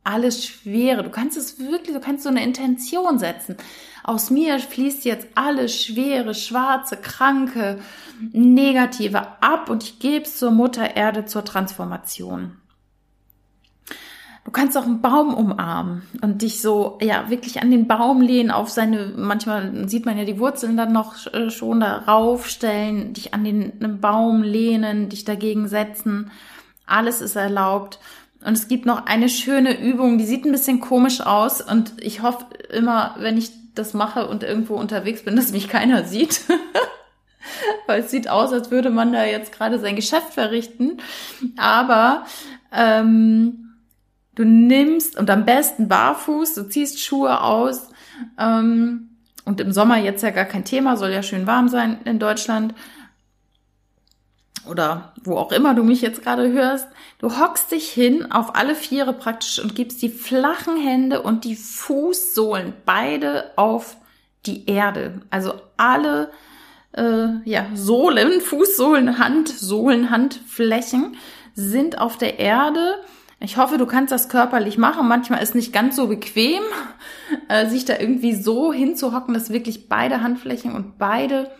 Alles 0.05 0.47
Schwere. 0.47 1.02
Du 1.02 1.11
kannst 1.11 1.37
es 1.37 1.59
wirklich, 1.59 1.95
du 1.95 2.00
kannst 2.00 2.25
so 2.25 2.31
eine 2.31 2.43
Intention 2.43 3.19
setzen. 3.19 3.57
Aus 4.05 4.31
mir 4.31 4.59
fließt 4.59 5.05
jetzt 5.05 5.28
alles 5.35 5.85
Schwere, 5.85 6.35
Schwarze, 6.35 6.97
Kranke, 6.97 7.81
Negative 8.33 9.43
ab 9.43 9.69
und 9.69 9.83
ich 9.83 9.99
gebe 9.99 10.25
es 10.25 10.38
zur 10.38 10.50
Mutter 10.50 10.97
Erde 10.97 11.26
zur 11.26 11.45
Transformation. 11.45 12.57
Du 14.49 14.52
kannst 14.52 14.78
auch 14.78 14.87
einen 14.87 15.02
Baum 15.02 15.35
umarmen 15.35 16.05
und 16.23 16.40
dich 16.40 16.62
so, 16.62 16.97
ja, 17.02 17.28
wirklich 17.28 17.61
an 17.61 17.71
den 17.71 17.87
Baum 17.87 18.23
lehnen, 18.23 18.50
auf 18.50 18.71
seine, 18.71 19.12
manchmal 19.14 19.87
sieht 19.90 20.07
man 20.07 20.17
ja 20.17 20.25
die 20.25 20.38
Wurzeln 20.38 20.78
dann 20.78 20.90
noch 20.90 21.26
äh, 21.35 21.50
schon 21.50 21.81
darauf 21.81 22.49
stellen, 22.49 23.12
dich 23.12 23.35
an 23.35 23.45
den 23.45 24.00
Baum 24.00 24.43
lehnen, 24.43 25.11
dich 25.11 25.26
dagegen 25.26 25.69
setzen. 25.69 26.31
Alles 26.87 27.21
ist 27.21 27.37
erlaubt. 27.37 28.00
Und 28.45 28.52
es 28.52 28.68
gibt 28.68 28.87
noch 28.87 29.07
eine 29.07 29.28
schöne 29.28 29.80
Übung, 29.80 30.18
die 30.18 30.25
sieht 30.25 30.45
ein 30.45 30.52
bisschen 30.52 30.80
komisch 30.80 31.21
aus 31.21 31.61
und 31.61 31.92
ich 32.00 32.23
hoffe 32.23 32.47
immer, 32.71 33.16
wenn 33.18 33.37
ich 33.37 33.50
das 33.75 33.95
mache 33.95 34.28
und 34.28 34.42
irgendwo 34.42 34.75
unterwegs 34.75 35.25
bin, 35.25 35.37
dass 35.37 35.52
mich 35.52 35.68
keiner 35.68 36.04
sieht. 36.04 36.42
Weil 37.87 38.00
es 38.00 38.11
sieht 38.11 38.28
aus, 38.28 38.52
als 38.52 38.71
würde 38.71 38.90
man 38.90 39.12
da 39.12 39.25
jetzt 39.25 39.52
gerade 39.52 39.78
sein 39.78 39.97
Geschäft 39.97 40.35
verrichten. 40.35 40.99
Aber 41.57 42.26
ähm, 42.73 43.68
Du 44.38 44.45
nimmst 44.45 45.18
und 45.18 45.30
am 45.30 45.45
besten 45.45 45.88
barfuß, 45.88 46.54
du 46.54 46.68
ziehst 46.68 47.00
Schuhe 47.00 47.40
aus. 47.40 47.90
Ähm, 48.38 49.09
und 49.45 49.61
im 49.61 49.73
Sommer 49.73 49.99
jetzt 49.99 50.23
ja 50.23 50.30
gar 50.30 50.45
kein 50.45 50.64
Thema, 50.64 50.97
soll 50.97 51.11
ja 51.11 51.25
schön 51.25 51.49
warm 51.49 51.66
sein 51.68 51.99
in 52.04 52.21
Deutschland. 52.21 52.73
Oder 54.68 55.12
wo 55.25 55.37
auch 55.37 55.52
immer 55.52 55.75
du 55.75 55.82
mich 55.82 56.02
jetzt 56.02 56.22
gerade 56.22 56.50
hörst. 56.50 56.88
Du 57.18 57.38
hockst 57.38 57.72
dich 57.72 57.88
hin 57.88 58.30
auf 58.30 58.54
alle 58.54 58.75
Viere 58.75 59.12
praktisch 59.12 59.58
und 59.58 59.75
gibst 59.75 60.02
die 60.02 60.08
flachen 60.08 60.76
Hände 60.76 61.22
und 61.22 61.44
die 61.44 61.56
Fußsohlen 61.56 62.72
beide 62.84 63.52
auf 63.56 63.96
die 64.46 64.68
Erde. 64.68 65.20
Also 65.30 65.54
alle 65.76 66.30
äh, 66.92 67.28
ja, 67.44 67.66
Sohlen, 67.75 68.40
Fußsohlen, 68.40 69.18
Handsohlen, 69.18 70.10
Handflächen 70.10 71.16
sind 71.54 71.98
auf 71.98 72.16
der 72.16 72.38
Erde 72.38 72.96
ich 73.40 73.56
hoffe, 73.56 73.78
du 73.78 73.87
kannst 73.87 74.12
das 74.12 74.28
körperlich 74.28 74.78
machen. 74.78 75.06
Manchmal 75.06 75.42
ist 75.42 75.54
nicht 75.54 75.72
ganz 75.72 75.94
so 75.94 76.08
bequem, 76.08 76.62
äh, 77.48 77.66
sich 77.68 77.84
da 77.84 77.96
irgendwie 77.98 78.34
so 78.34 78.72
hinzuhocken, 78.72 79.32
dass 79.32 79.50
wirklich 79.50 79.88
beide 79.88 80.22
Handflächen 80.22 80.75
und 80.75 80.98
beide 80.98 81.50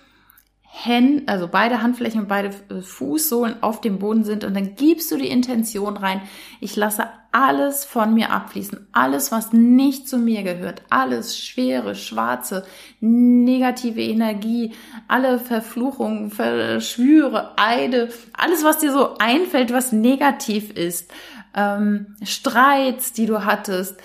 Hände, 0.71 1.25
also 1.27 1.49
beide 1.49 1.83
Handflächen 1.83 2.21
und 2.21 2.29
beide 2.29 2.51
äh, 2.71 2.83
Fußsohlen 2.83 3.63
auf 3.63 3.81
dem 3.81 3.99
Boden 3.99 4.23
sind 4.23 4.45
und 4.45 4.55
dann 4.55 4.77
gibst 4.77 5.11
du 5.11 5.17
die 5.17 5.29
Intention 5.29 5.97
rein. 5.97 6.21
Ich 6.61 6.77
lasse 6.77 7.05
alles 7.33 7.85
von 7.85 8.15
mir 8.15 8.31
abfließen, 8.31 8.87
alles, 8.93 9.33
was 9.33 9.53
nicht 9.53 10.09
zu 10.09 10.19
mir 10.19 10.43
gehört, 10.43 10.83
alles 10.91 11.39
schwere, 11.39 11.95
schwarze, 11.95 12.65
negative 13.01 14.03
Energie, 14.03 14.73
alle 15.09 15.39
Verfluchungen, 15.39 16.31
Verschwüre, 16.31 17.53
Eide, 17.57 18.11
alles, 18.35 18.63
was 18.63 18.79
dir 18.79 18.93
so 18.93 19.17
einfällt, 19.19 19.73
was 19.73 19.93
negativ 19.93 20.71
ist, 20.71 21.11
ähm, 21.55 22.17
Streits, 22.23 23.13
die 23.13 23.27
du 23.27 23.45
hattest, 23.45 23.97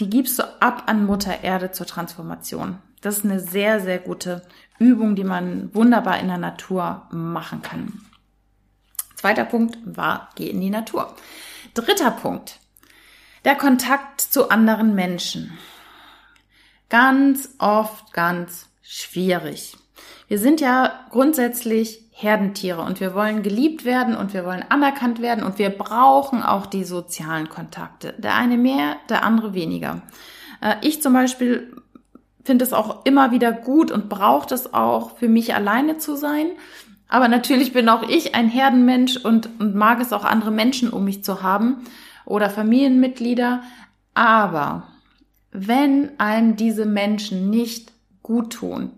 die 0.00 0.08
gibst 0.08 0.38
du 0.38 0.42
ab 0.60 0.84
an 0.86 1.06
Mutter 1.06 1.42
Erde 1.42 1.72
zur 1.72 1.86
Transformation. 1.86 2.78
Das 3.00 3.18
ist 3.18 3.24
eine 3.24 3.40
sehr, 3.40 3.80
sehr 3.80 3.98
gute 3.98 4.42
Übung, 4.78 5.16
die 5.16 5.24
man 5.24 5.74
wunderbar 5.74 6.18
in 6.18 6.28
der 6.28 6.38
Natur 6.38 7.06
machen 7.10 7.62
kann. 7.62 8.00
Zweiter 9.14 9.44
Punkt 9.44 9.78
war, 9.84 10.30
geh 10.34 10.48
in 10.48 10.60
die 10.60 10.70
Natur. 10.70 11.14
Dritter 11.72 12.10
Punkt, 12.10 12.60
der 13.44 13.54
Kontakt 13.54 14.20
zu 14.20 14.50
anderen 14.50 14.94
Menschen. 14.94 15.56
Ganz 16.88 17.54
oft 17.58 18.12
ganz 18.12 18.68
schwierig. 18.82 19.76
Wir 20.28 20.38
sind 20.38 20.60
ja 20.60 21.06
grundsätzlich 21.10 22.04
Herdentiere 22.10 22.82
und 22.82 23.00
wir 23.00 23.14
wollen 23.14 23.42
geliebt 23.42 23.84
werden 23.84 24.14
und 24.14 24.34
wir 24.34 24.44
wollen 24.44 24.64
anerkannt 24.68 25.20
werden 25.20 25.42
und 25.42 25.58
wir 25.58 25.70
brauchen 25.70 26.42
auch 26.42 26.66
die 26.66 26.84
sozialen 26.84 27.48
Kontakte. 27.48 28.14
Der 28.18 28.34
eine 28.34 28.56
mehr, 28.56 28.96
der 29.08 29.24
andere 29.24 29.52
weniger. 29.52 30.02
Äh, 30.60 30.76
ich 30.82 31.02
zum 31.02 31.12
Beispiel 31.12 31.82
finde 32.44 32.64
es 32.64 32.72
auch 32.72 33.04
immer 33.04 33.30
wieder 33.30 33.52
gut 33.52 33.90
und 33.90 34.08
brauche 34.08 34.54
es 34.54 34.72
auch 34.74 35.16
für 35.16 35.28
mich 35.28 35.54
alleine 35.54 35.98
zu 35.98 36.14
sein. 36.14 36.48
Aber 37.08 37.28
natürlich 37.28 37.72
bin 37.72 37.88
auch 37.88 38.08
ich 38.08 38.34
ein 38.34 38.48
Herdenmensch 38.48 39.16
und, 39.16 39.48
und 39.58 39.74
mag 39.74 40.00
es 40.00 40.12
auch 40.12 40.24
andere 40.24 40.50
Menschen 40.50 40.90
um 40.90 41.04
mich 41.04 41.24
zu 41.24 41.42
haben 41.42 41.84
oder 42.24 42.50
Familienmitglieder. 42.50 43.62
Aber 44.14 44.88
wenn 45.50 46.18
einem 46.18 46.56
diese 46.56 46.86
Menschen 46.86 47.50
nicht 47.50 47.92
gut 48.22 48.52
tun, 48.54 48.92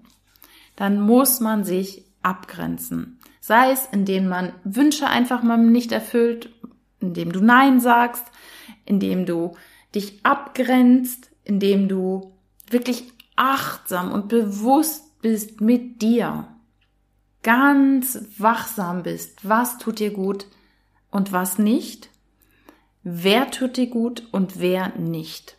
dann 0.76 1.00
muss 1.00 1.40
man 1.40 1.64
sich 1.64 2.04
abgrenzen. 2.22 3.18
Sei 3.40 3.70
es, 3.70 3.88
indem 3.92 4.28
man 4.28 4.52
Wünsche 4.64 5.06
einfach 5.06 5.42
mal 5.42 5.56
nicht 5.56 5.92
erfüllt, 5.92 6.50
indem 7.00 7.32
du 7.32 7.40
Nein 7.40 7.80
sagst, 7.80 8.24
indem 8.84 9.26
du 9.26 9.56
dich 9.94 10.20
abgrenzt, 10.24 11.30
indem 11.44 11.88
du 11.88 12.32
wirklich 12.70 13.15
achtsam 13.36 14.12
und 14.12 14.28
bewusst 14.28 15.20
bist 15.20 15.60
mit 15.60 16.02
dir. 16.02 16.48
Ganz 17.42 18.18
wachsam 18.38 19.02
bist, 19.02 19.48
was 19.48 19.78
tut 19.78 20.00
dir 20.00 20.10
gut 20.10 20.46
und 21.10 21.32
was 21.32 21.58
nicht. 21.58 22.10
Wer 23.02 23.50
tut 23.50 23.76
dir 23.76 23.86
gut 23.86 24.24
und 24.32 24.58
wer 24.58 24.96
nicht. 24.98 25.56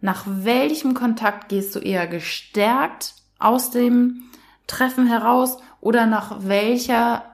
Nach 0.00 0.24
welchem 0.26 0.94
Kontakt 0.94 1.48
gehst 1.48 1.74
du 1.76 1.78
eher 1.78 2.06
gestärkt 2.06 3.14
aus 3.38 3.70
dem 3.70 4.24
Treffen 4.66 5.06
heraus 5.06 5.58
oder 5.80 6.06
nach 6.06 6.48
welcher, 6.48 7.24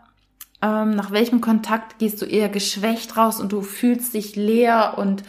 ähm, 0.60 0.90
nach 0.90 1.10
welchem 1.10 1.40
Kontakt 1.40 1.98
gehst 1.98 2.20
du 2.20 2.26
eher 2.26 2.48
geschwächt 2.48 3.16
raus 3.16 3.40
und 3.40 3.52
du 3.52 3.62
fühlst 3.62 4.14
dich 4.14 4.36
leer 4.36 4.94
und 4.98 5.22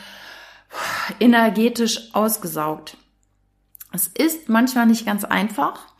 energetisch 1.19 2.13
ausgesaugt. 2.13 2.98
Es 3.96 4.08
ist 4.08 4.50
manchmal 4.50 4.88
nicht 4.88 5.06
ganz 5.06 5.24
einfach, 5.24 5.94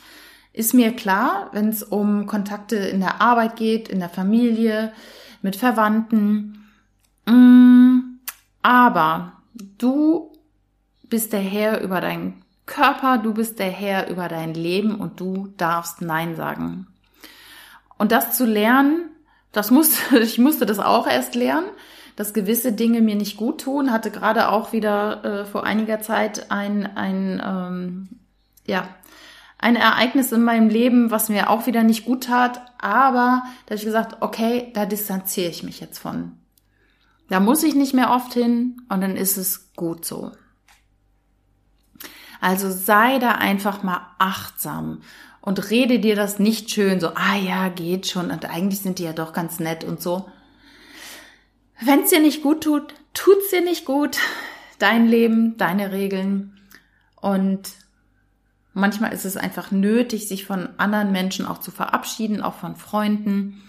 ist 0.52 0.74
mir 0.74 0.94
klar, 0.94 1.50
wenn 1.54 1.70
es 1.70 1.82
um 1.82 2.28
Kontakte 2.28 2.76
in 2.76 3.00
der 3.00 3.22
Arbeit 3.22 3.56
geht, 3.56 3.88
in 3.88 4.00
der 4.00 4.10
Familie, 4.10 4.92
mit 5.42 5.56
Verwandten. 5.56 6.68
Mm, 7.26 8.20
aber 8.62 9.34
du 9.78 10.34
bist 11.04 11.32
der 11.32 11.40
Herr 11.40 11.82
über 11.82 12.02
deinen 12.02 12.44
Körper, 12.66 13.18
du 13.18 13.34
bist 13.34 13.60
der 13.60 13.70
Herr 13.70 14.10
über 14.10 14.28
dein 14.28 14.54
Leben 14.54 14.96
und 14.96 15.20
du 15.22 15.54
darfst 15.56 16.02
Nein 16.02 16.36
sagen. 16.36 16.88
Und 17.98 18.12
das 18.12 18.36
zu 18.36 18.46
lernen, 18.46 19.10
das 19.54 19.72
musste, 19.72 20.20
ich 20.20 20.38
musste 20.38 20.66
das 20.66 20.80
auch 20.80 21.08
erst 21.08 21.36
lernen, 21.36 21.68
dass 22.16 22.34
gewisse 22.34 22.74
Dinge 22.74 23.02
mir 23.02 23.16
nicht 23.16 23.38
gut 23.38 23.62
tun. 23.62 23.92
Hatte 23.92 24.12
gerade 24.12 24.50
auch 24.50 24.72
wieder 24.72 25.24
äh, 25.24 25.46
vor 25.46 25.64
einiger 25.66 26.02
Zeit 26.02 26.52
ein, 26.52 26.86
ein 26.96 27.42
ähm, 27.46 28.10
ja, 28.66 28.88
ein 29.58 29.76
Ereignis 29.76 30.32
in 30.32 30.44
meinem 30.44 30.70
Leben, 30.70 31.12
was 31.12 31.30
mir 31.30 31.50
auch 31.50 31.66
wieder 31.66 31.84
nicht 31.84 32.06
gut 32.06 32.26
tat. 32.26 32.62
Aber 32.78 33.44
da 33.66 33.72
habe 33.72 33.76
ich 33.76 33.86
gesagt, 33.86 34.18
okay, 34.22 34.72
da 34.74 34.86
distanziere 34.86 35.50
ich 35.50 35.64
mich 35.64 35.80
jetzt 35.80 36.00
von. 36.00 36.34
Da 37.30 37.40
muss 37.40 37.64
ich 37.64 37.74
nicht 37.74 37.94
mehr 37.94 38.12
oft 38.12 38.34
hin 38.34 38.82
und 38.90 39.02
dann 39.02 39.16
ist 39.16 39.38
es 39.38 39.74
gut 39.76 40.06
so. 40.06 40.32
Also 42.42 42.70
sei 42.70 43.18
da 43.18 43.32
einfach 43.32 43.82
mal 43.82 44.02
achtsam 44.20 45.02
und 45.42 45.72
rede 45.72 46.00
dir 46.00 46.16
das 46.16 46.38
nicht 46.38 46.70
schön 46.70 47.00
so, 47.00 47.10
ah 47.16 47.36
ja, 47.36 47.70
geht 47.70 48.08
schon 48.08 48.30
und 48.30 48.46
eigentlich 48.46 48.82
sind 48.82 49.00
die 49.00 49.04
ja 49.04 49.14
doch 49.14 49.34
ganz 49.34 49.60
nett 49.60 49.84
und 49.84 50.02
so. 50.02 50.30
Wenn 51.82 52.04
es 52.04 52.10
dir 52.10 52.20
nicht 52.20 52.42
gut 52.42 52.64
tut, 52.64 52.94
tut's 53.14 53.50
dir 53.50 53.62
nicht 53.62 53.86
gut. 53.86 54.18
Dein 54.80 55.08
Leben, 55.08 55.58
deine 55.58 55.92
Regeln 55.92 56.60
und 57.22 57.72
manchmal 58.74 59.14
ist 59.14 59.26
es 59.26 59.38
einfach 59.38 59.72
nötig, 59.72 60.28
sich 60.28 60.46
von 60.46 60.70
anderen 60.78 61.12
Menschen 61.12 61.46
auch 61.46 61.60
zu 61.60 61.72
verabschieden, 61.72 62.42
auch 62.42 62.56
von 62.56 62.76
Freunden. 62.76 63.64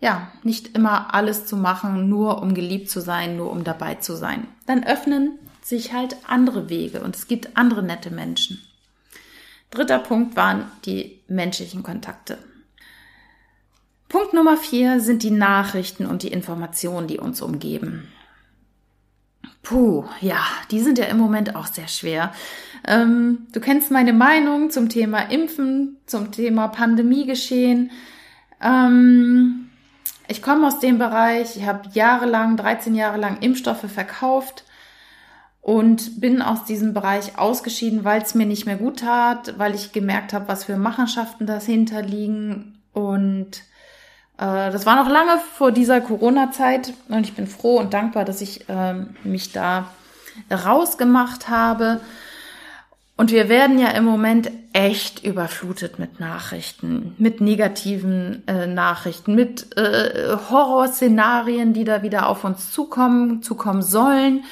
Ja, 0.00 0.30
nicht 0.42 0.76
immer 0.76 1.14
alles 1.14 1.46
zu 1.46 1.56
machen, 1.56 2.08
nur 2.08 2.40
um 2.40 2.54
geliebt 2.54 2.88
zu 2.88 3.00
sein, 3.00 3.36
nur 3.36 3.50
um 3.50 3.64
dabei 3.64 3.96
zu 3.96 4.16
sein. 4.16 4.46
Dann 4.66 4.84
öffnen 4.84 5.38
sich 5.62 5.92
halt 5.92 6.16
andere 6.26 6.68
Wege 6.68 7.00
und 7.02 7.16
es 7.16 7.26
gibt 7.26 7.56
andere 7.56 7.82
nette 7.82 8.10
Menschen. 8.10 8.62
Dritter 9.70 9.98
Punkt 9.98 10.36
waren 10.36 10.70
die 10.84 11.20
menschlichen 11.28 11.82
Kontakte. 11.82 12.38
Punkt 14.10 14.34
Nummer 14.34 14.56
vier 14.56 14.98
sind 14.98 15.22
die 15.22 15.30
Nachrichten 15.30 16.04
und 16.04 16.24
die 16.24 16.32
Informationen, 16.32 17.06
die 17.06 17.18
uns 17.18 17.40
umgeben. 17.40 18.08
Puh, 19.62 20.04
ja, 20.20 20.44
die 20.72 20.80
sind 20.80 20.98
ja 20.98 21.04
im 21.04 21.16
Moment 21.16 21.54
auch 21.54 21.66
sehr 21.68 21.86
schwer. 21.86 22.32
Ähm, 22.84 23.46
du 23.52 23.60
kennst 23.60 23.92
meine 23.92 24.12
Meinung 24.12 24.70
zum 24.70 24.88
Thema 24.88 25.30
Impfen, 25.30 25.98
zum 26.06 26.32
Thema 26.32 26.66
Pandemiegeschehen. 26.66 27.92
Ähm, 28.60 29.70
ich 30.26 30.42
komme 30.42 30.66
aus 30.66 30.80
dem 30.80 30.98
Bereich, 30.98 31.56
ich 31.56 31.64
habe 31.64 31.88
jahrelang, 31.92 32.56
13 32.56 32.96
Jahre 32.96 33.16
lang 33.16 33.38
Impfstoffe 33.40 33.88
verkauft 33.88 34.64
und 35.60 36.20
bin 36.20 36.42
aus 36.42 36.64
diesem 36.64 36.94
Bereich 36.94 37.38
ausgeschieden, 37.38 38.02
weil 38.02 38.22
es 38.22 38.34
mir 38.34 38.46
nicht 38.46 38.66
mehr 38.66 38.76
gut 38.76 39.00
tat, 39.00 39.56
weil 39.56 39.76
ich 39.76 39.92
gemerkt 39.92 40.32
habe, 40.32 40.48
was 40.48 40.64
für 40.64 40.76
Machenschaften 40.76 41.46
dahinter 41.46 42.02
liegen 42.02 42.82
und 42.92 43.69
das 44.46 44.86
war 44.86 44.96
noch 44.96 45.10
lange 45.10 45.38
vor 45.54 45.70
dieser 45.70 46.00
Corona-Zeit 46.00 46.94
und 47.08 47.26
ich 47.26 47.34
bin 47.34 47.46
froh 47.46 47.78
und 47.78 47.92
dankbar, 47.92 48.24
dass 48.24 48.40
ich 48.40 48.68
äh, 48.70 48.94
mich 49.22 49.52
da 49.52 49.90
rausgemacht 50.50 51.50
habe. 51.50 52.00
Und 53.18 53.32
wir 53.32 53.50
werden 53.50 53.78
ja 53.78 53.88
im 53.88 54.04
Moment 54.04 54.50
echt 54.72 55.22
überflutet 55.22 55.98
mit 55.98 56.20
Nachrichten, 56.20 57.14
mit 57.18 57.42
negativen 57.42 58.42
äh, 58.46 58.66
Nachrichten, 58.66 59.34
mit 59.34 59.76
äh, 59.76 60.38
Horrorszenarien, 60.50 61.74
die 61.74 61.84
da 61.84 62.02
wieder 62.02 62.26
auf 62.30 62.44
uns 62.44 62.72
zukommen, 62.72 63.42
zukommen 63.42 63.82
sollen. 63.82 64.44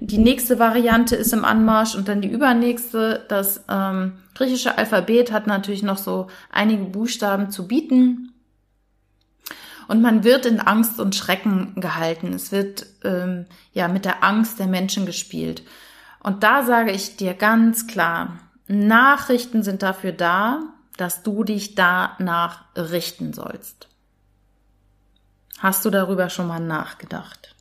Die 0.00 0.18
nächste 0.18 0.58
Variante 0.58 1.14
ist 1.14 1.32
im 1.32 1.44
Anmarsch 1.44 1.94
und 1.94 2.08
dann 2.08 2.20
die 2.20 2.28
übernächste. 2.28 3.24
Das 3.28 3.64
ähm, 3.70 4.14
griechische 4.34 4.76
Alphabet 4.76 5.30
hat 5.30 5.46
natürlich 5.46 5.84
noch 5.84 5.98
so 5.98 6.26
einige 6.50 6.82
Buchstaben 6.82 7.52
zu 7.52 7.68
bieten. 7.68 8.32
Und 9.88 10.02
man 10.02 10.24
wird 10.24 10.46
in 10.46 10.60
Angst 10.60 10.98
und 10.98 11.14
Schrecken 11.14 11.74
gehalten. 11.76 12.32
Es 12.32 12.50
wird 12.52 12.86
ähm, 13.04 13.46
ja 13.72 13.88
mit 13.88 14.04
der 14.04 14.24
Angst 14.24 14.58
der 14.58 14.66
Menschen 14.66 15.06
gespielt. 15.06 15.62
Und 16.20 16.42
da 16.42 16.64
sage 16.64 16.90
ich 16.90 17.16
dir 17.16 17.34
ganz 17.34 17.86
klar, 17.86 18.40
Nachrichten 18.66 19.62
sind 19.62 19.82
dafür 19.82 20.12
da, 20.12 20.62
dass 20.96 21.22
du 21.22 21.44
dich 21.44 21.74
danach 21.74 22.64
richten 22.74 23.32
sollst. 23.32 23.88
Hast 25.58 25.84
du 25.84 25.90
darüber 25.90 26.28
schon 26.30 26.48
mal 26.48 26.60
nachgedacht? 26.60 27.54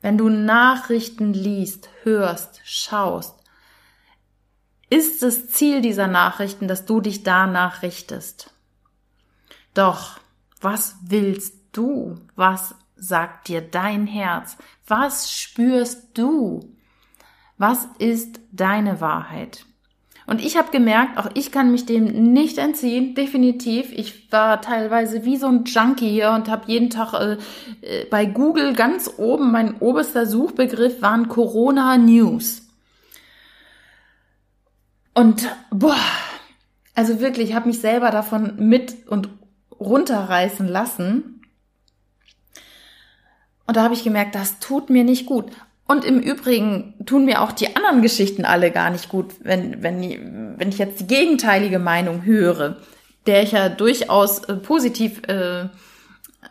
Wenn 0.00 0.18
du 0.18 0.28
Nachrichten 0.28 1.32
liest, 1.32 1.88
hörst, 2.02 2.60
schaust, 2.64 3.34
ist 4.88 5.22
das 5.22 5.48
Ziel 5.48 5.82
dieser 5.82 6.06
Nachrichten, 6.06 6.66
dass 6.68 6.84
du 6.84 7.00
dich 7.00 7.22
danach 7.22 7.82
richtest. 7.82 8.52
Doch, 9.74 10.18
was 10.60 10.96
willst 11.02 11.54
du? 11.72 12.16
Was 12.36 12.74
sagt 12.96 13.48
dir 13.48 13.60
dein 13.60 14.06
Herz? 14.06 14.56
Was 14.86 15.30
spürst 15.30 16.08
du? 16.14 16.60
Was 17.56 17.88
ist 17.98 18.40
deine 18.52 19.00
Wahrheit? 19.00 19.66
Und 20.26 20.44
ich 20.44 20.56
habe 20.56 20.70
gemerkt, 20.70 21.18
auch 21.18 21.28
ich 21.34 21.50
kann 21.50 21.72
mich 21.72 21.86
dem 21.86 22.32
nicht 22.32 22.58
entziehen, 22.58 23.14
definitiv. 23.16 23.90
Ich 23.90 24.30
war 24.30 24.60
teilweise 24.60 25.24
wie 25.24 25.36
so 25.36 25.48
ein 25.48 25.64
Junkie 25.64 26.08
hier 26.08 26.30
und 26.30 26.48
habe 26.48 26.70
jeden 26.70 26.88
Tag 26.88 27.14
äh, 27.14 27.36
äh, 27.80 28.04
bei 28.04 28.26
Google 28.26 28.74
ganz 28.74 29.10
oben, 29.16 29.50
mein 29.50 29.78
oberster 29.78 30.26
Suchbegriff 30.26 31.02
waren 31.02 31.28
Corona 31.28 31.98
News. 31.98 32.68
Und 35.14 35.48
boah, 35.70 35.96
also 36.94 37.18
wirklich, 37.18 37.50
ich 37.50 37.54
habe 37.56 37.66
mich 37.66 37.80
selber 37.80 38.10
davon 38.10 38.54
mit 38.56 39.08
und 39.08 39.30
runterreißen 39.80 40.68
lassen. 40.68 41.42
Und 43.66 43.76
da 43.76 43.82
habe 43.82 43.94
ich 43.94 44.04
gemerkt, 44.04 44.34
das 44.34 44.58
tut 44.58 44.90
mir 44.90 45.04
nicht 45.04 45.26
gut. 45.26 45.46
Und 45.86 46.04
im 46.04 46.20
Übrigen 46.20 46.94
tun 47.04 47.24
mir 47.24 47.40
auch 47.40 47.50
die 47.50 47.74
anderen 47.74 48.02
Geschichten 48.02 48.44
alle 48.44 48.70
gar 48.70 48.90
nicht 48.90 49.08
gut, 49.08 49.26
wenn, 49.42 49.82
wenn, 49.82 50.54
wenn 50.56 50.68
ich 50.68 50.78
jetzt 50.78 51.00
die 51.00 51.06
gegenteilige 51.06 51.80
Meinung 51.80 52.24
höre, 52.24 52.76
der 53.26 53.42
ich 53.42 53.52
ja 53.52 53.68
durchaus 53.68 54.44
äh, 54.44 54.54
positiv 54.54 55.22
äh, 55.26 55.62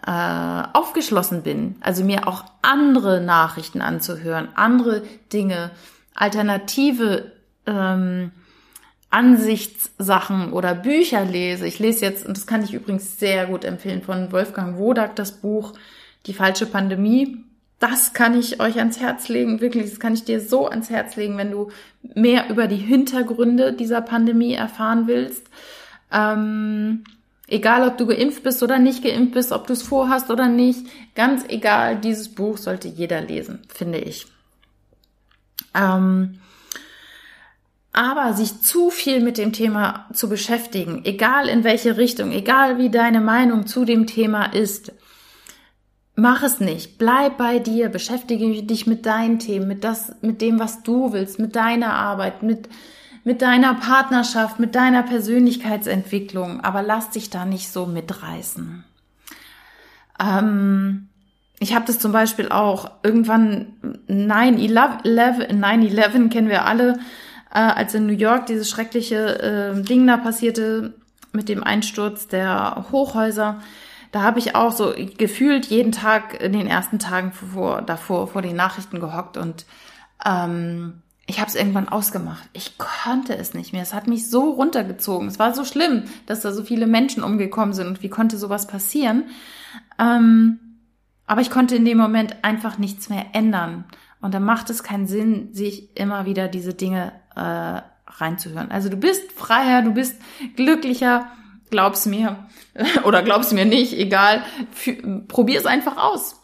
äh, 0.05 0.63
aufgeschlossen 0.73 1.43
bin. 1.43 1.75
Also 1.81 2.03
mir 2.03 2.27
auch 2.27 2.43
andere 2.61 3.21
Nachrichten 3.21 3.81
anzuhören, 3.81 4.49
andere 4.55 5.03
Dinge, 5.31 5.71
alternative 6.13 7.31
ähm, 7.65 8.31
Ansichtssachen 9.09 10.53
oder 10.53 10.75
Bücher 10.75 11.25
lese. 11.25 11.65
Ich 11.65 11.79
lese 11.79 12.05
jetzt, 12.05 12.25
und 12.25 12.37
das 12.37 12.45
kann 12.45 12.63
ich 12.63 12.73
übrigens 12.73 13.19
sehr 13.19 13.47
gut 13.47 13.65
empfehlen, 13.65 14.01
von 14.01 14.31
Wolfgang 14.31 14.77
Wodak 14.77 15.15
das 15.15 15.31
Buch 15.31 15.73
Die 16.25 16.33
falsche 16.33 16.65
Pandemie. 16.65 17.43
Das 17.79 18.13
kann 18.13 18.37
ich 18.37 18.59
euch 18.59 18.77
ans 18.77 18.99
Herz 18.99 19.29
legen, 19.29 19.61
wirklich, 19.61 19.89
das 19.89 20.01
kann 20.01 20.13
ich 20.13 20.25
dir 20.25 20.41
so 20.41 20.67
ans 20.67 20.89
Herz 20.89 21.15
legen, 21.15 21.37
wenn 21.37 21.51
du 21.51 21.71
mehr 22.01 22.49
über 22.49 22.67
die 22.67 22.75
Hintergründe 22.75 23.71
dieser 23.71 24.01
Pandemie 24.01 24.53
erfahren 24.53 25.07
willst. 25.07 25.47
Ähm, 26.11 27.05
egal, 27.47 27.87
ob 27.87 27.97
du 27.97 28.05
geimpft 28.05 28.43
bist 28.43 28.61
oder 28.63 28.79
nicht 28.79 29.01
geimpft 29.01 29.33
bist, 29.33 29.53
ob 29.53 29.65
du 29.65 29.73
es 29.73 29.81
vorhast 29.81 30.29
oder 30.29 30.49
nicht, 30.49 30.85
ganz 31.15 31.45
egal, 31.47 31.95
dieses 31.95 32.27
Buch 32.29 32.57
sollte 32.57 32.89
jeder 32.89 33.21
lesen, 33.21 33.59
finde 33.69 33.99
ich. 33.99 34.27
Ähm, 35.73 36.39
aber 37.91 38.33
sich 38.33 38.61
zu 38.61 38.89
viel 38.89 39.21
mit 39.21 39.37
dem 39.37 39.51
Thema 39.51 40.05
zu 40.13 40.29
beschäftigen, 40.29 41.01
egal 41.05 41.49
in 41.49 41.63
welche 41.63 41.97
Richtung, 41.97 42.31
egal 42.31 42.77
wie 42.77 42.89
deine 42.89 43.21
Meinung 43.21 43.65
zu 43.65 43.83
dem 43.83 44.05
Thema 44.05 44.45
ist, 44.45 44.93
mach 46.15 46.43
es 46.43 46.59
nicht. 46.59 46.97
Bleib 46.97 47.37
bei 47.37 47.59
dir, 47.59 47.89
beschäftige 47.89 48.63
dich 48.63 48.85
mit 48.85 49.05
deinen 49.05 49.39
Themen, 49.39 49.67
mit 49.67 49.83
das, 49.83 50.13
mit 50.21 50.41
dem, 50.41 50.59
was 50.59 50.83
du 50.83 51.13
willst, 51.13 51.39
mit 51.39 51.55
deiner 51.55 51.93
Arbeit, 51.93 52.43
mit, 52.43 52.69
mit 53.23 53.41
deiner 53.41 53.73
Partnerschaft, 53.73 54.59
mit 54.59 54.75
deiner 54.75 55.03
Persönlichkeitsentwicklung, 55.03 56.61
aber 56.61 56.83
lass 56.83 57.09
dich 57.09 57.29
da 57.29 57.45
nicht 57.45 57.71
so 57.71 57.85
mitreißen. 57.85 58.83
Ähm, 60.19 61.09
ich 61.59 61.75
habe 61.75 61.85
das 61.85 61.99
zum 61.99 62.11
Beispiel 62.11 62.49
auch 62.49 62.91
irgendwann 63.03 63.73
9-11 64.07 66.29
kennen 66.29 66.49
wir 66.49 66.65
alle, 66.65 66.99
äh, 67.51 67.59
als 67.59 67.93
in 67.93 68.05
New 68.05 68.13
York 68.13 68.45
dieses 68.45 68.69
schreckliche 68.69 69.41
äh, 69.41 69.81
Ding 69.81 70.05
da 70.07 70.17
passierte 70.17 70.93
mit 71.31 71.49
dem 71.49 71.63
Einsturz 71.63 72.27
der 72.27 72.85
Hochhäuser. 72.91 73.61
Da 74.11 74.21
habe 74.21 74.39
ich 74.39 74.55
auch 74.55 74.71
so 74.71 74.93
gefühlt 75.17 75.67
jeden 75.67 75.91
Tag 75.91 76.41
in 76.41 76.53
den 76.53 76.67
ersten 76.67 76.97
Tagen 76.97 77.31
vor, 77.31 77.81
davor 77.81 78.27
vor 78.27 78.41
den 78.41 78.55
Nachrichten 78.55 78.99
gehockt 78.99 79.37
und 79.37 79.65
ähm, 80.25 81.03
ich 81.27 81.39
habe 81.39 81.47
es 81.47 81.55
irgendwann 81.55 81.89
ausgemacht. 81.89 82.49
Ich 82.53 82.79
konnte 82.79 83.37
es 83.37 83.53
nicht 83.53 83.71
mehr. 83.71 83.83
Es 83.83 83.93
hat 83.93 84.07
mich 84.07 84.31
so 84.31 84.49
runtergezogen. 84.49 85.27
Es 85.27 85.37
war 85.37 85.53
so 85.53 85.63
schlimm, 85.63 86.05
dass 86.25 86.41
da 86.41 86.51
so 86.51 86.63
viele 86.63 86.87
Menschen 86.87 87.21
umgekommen 87.21 87.75
sind 87.75 87.85
und 87.85 88.01
wie 88.01 88.09
konnte 88.09 88.35
sowas 88.35 88.65
passieren. 88.65 89.25
Ähm, 89.99 90.59
aber 91.27 91.41
ich 91.41 91.51
konnte 91.51 91.75
in 91.75 91.85
dem 91.85 91.99
Moment 91.99 92.43
einfach 92.43 92.79
nichts 92.79 93.09
mehr 93.09 93.27
ändern. 93.33 93.85
Und 94.21 94.33
dann 94.33 94.43
macht 94.43 94.71
es 94.71 94.81
keinen 94.81 95.05
Sinn, 95.05 95.53
sich 95.53 95.95
immer 95.95 96.25
wieder 96.25 96.47
diese 96.47 96.73
Dinge 96.73 97.11
äh, 97.39 97.81
reinzuhören. 98.07 98.71
Also 98.71 98.89
du 98.89 98.97
bist 98.97 99.31
freier, 99.31 99.81
du 99.81 99.93
bist 99.93 100.15
glücklicher, 100.55 101.29
glaub's 101.69 102.05
mir 102.05 102.47
oder 103.05 103.23
glaub's 103.23 103.51
mir 103.51 103.65
nicht, 103.65 103.93
egal, 103.93 104.43
probier 105.27 105.59
es 105.59 105.65
einfach 105.65 105.97
aus. 105.97 106.35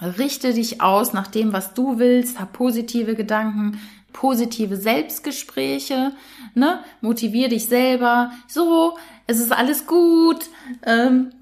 Richte 0.00 0.52
dich 0.52 0.82
aus 0.82 1.12
nach 1.12 1.26
dem, 1.26 1.52
was 1.52 1.74
du 1.74 1.98
willst, 1.98 2.38
hab 2.38 2.52
positive 2.52 3.14
Gedanken, 3.14 3.80
positive 4.12 4.76
Selbstgespräche, 4.76 6.12
ne? 6.54 6.80
Motivier 7.00 7.48
dich 7.48 7.66
selber. 7.66 8.30
So, 8.46 8.98
es 9.26 9.40
ist 9.40 9.52
alles 9.52 9.86
gut. 9.86 10.50
Ähm, 10.82 11.32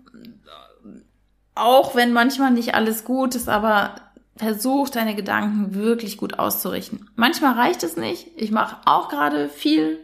auch 1.57 1.94
wenn 1.94 2.12
manchmal 2.12 2.51
nicht 2.53 2.75
alles 2.75 3.05
gut 3.05 3.35
ist, 3.35 3.49
aber 3.49 3.97
versuch 4.37 4.88
deine 4.88 5.14
Gedanken 5.14 5.75
wirklich 5.75 6.16
gut 6.16 6.38
auszurichten. 6.38 7.09
Manchmal 7.14 7.55
reicht 7.55 7.83
es 7.83 7.97
nicht. 7.97 8.29
Ich 8.37 8.51
mache 8.51 8.77
auch 8.85 9.09
gerade 9.09 9.49
viel 9.49 10.01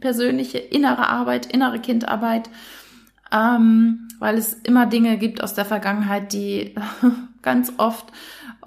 persönliche 0.00 0.58
innere 0.58 1.08
Arbeit, 1.08 1.46
innere 1.46 1.80
Kindarbeit, 1.80 2.50
ähm, 3.32 4.08
weil 4.18 4.38
es 4.38 4.54
immer 4.54 4.86
Dinge 4.86 5.18
gibt 5.18 5.42
aus 5.42 5.54
der 5.54 5.64
Vergangenheit, 5.64 6.32
die 6.32 6.74
ganz 7.42 7.72
oft 7.76 8.06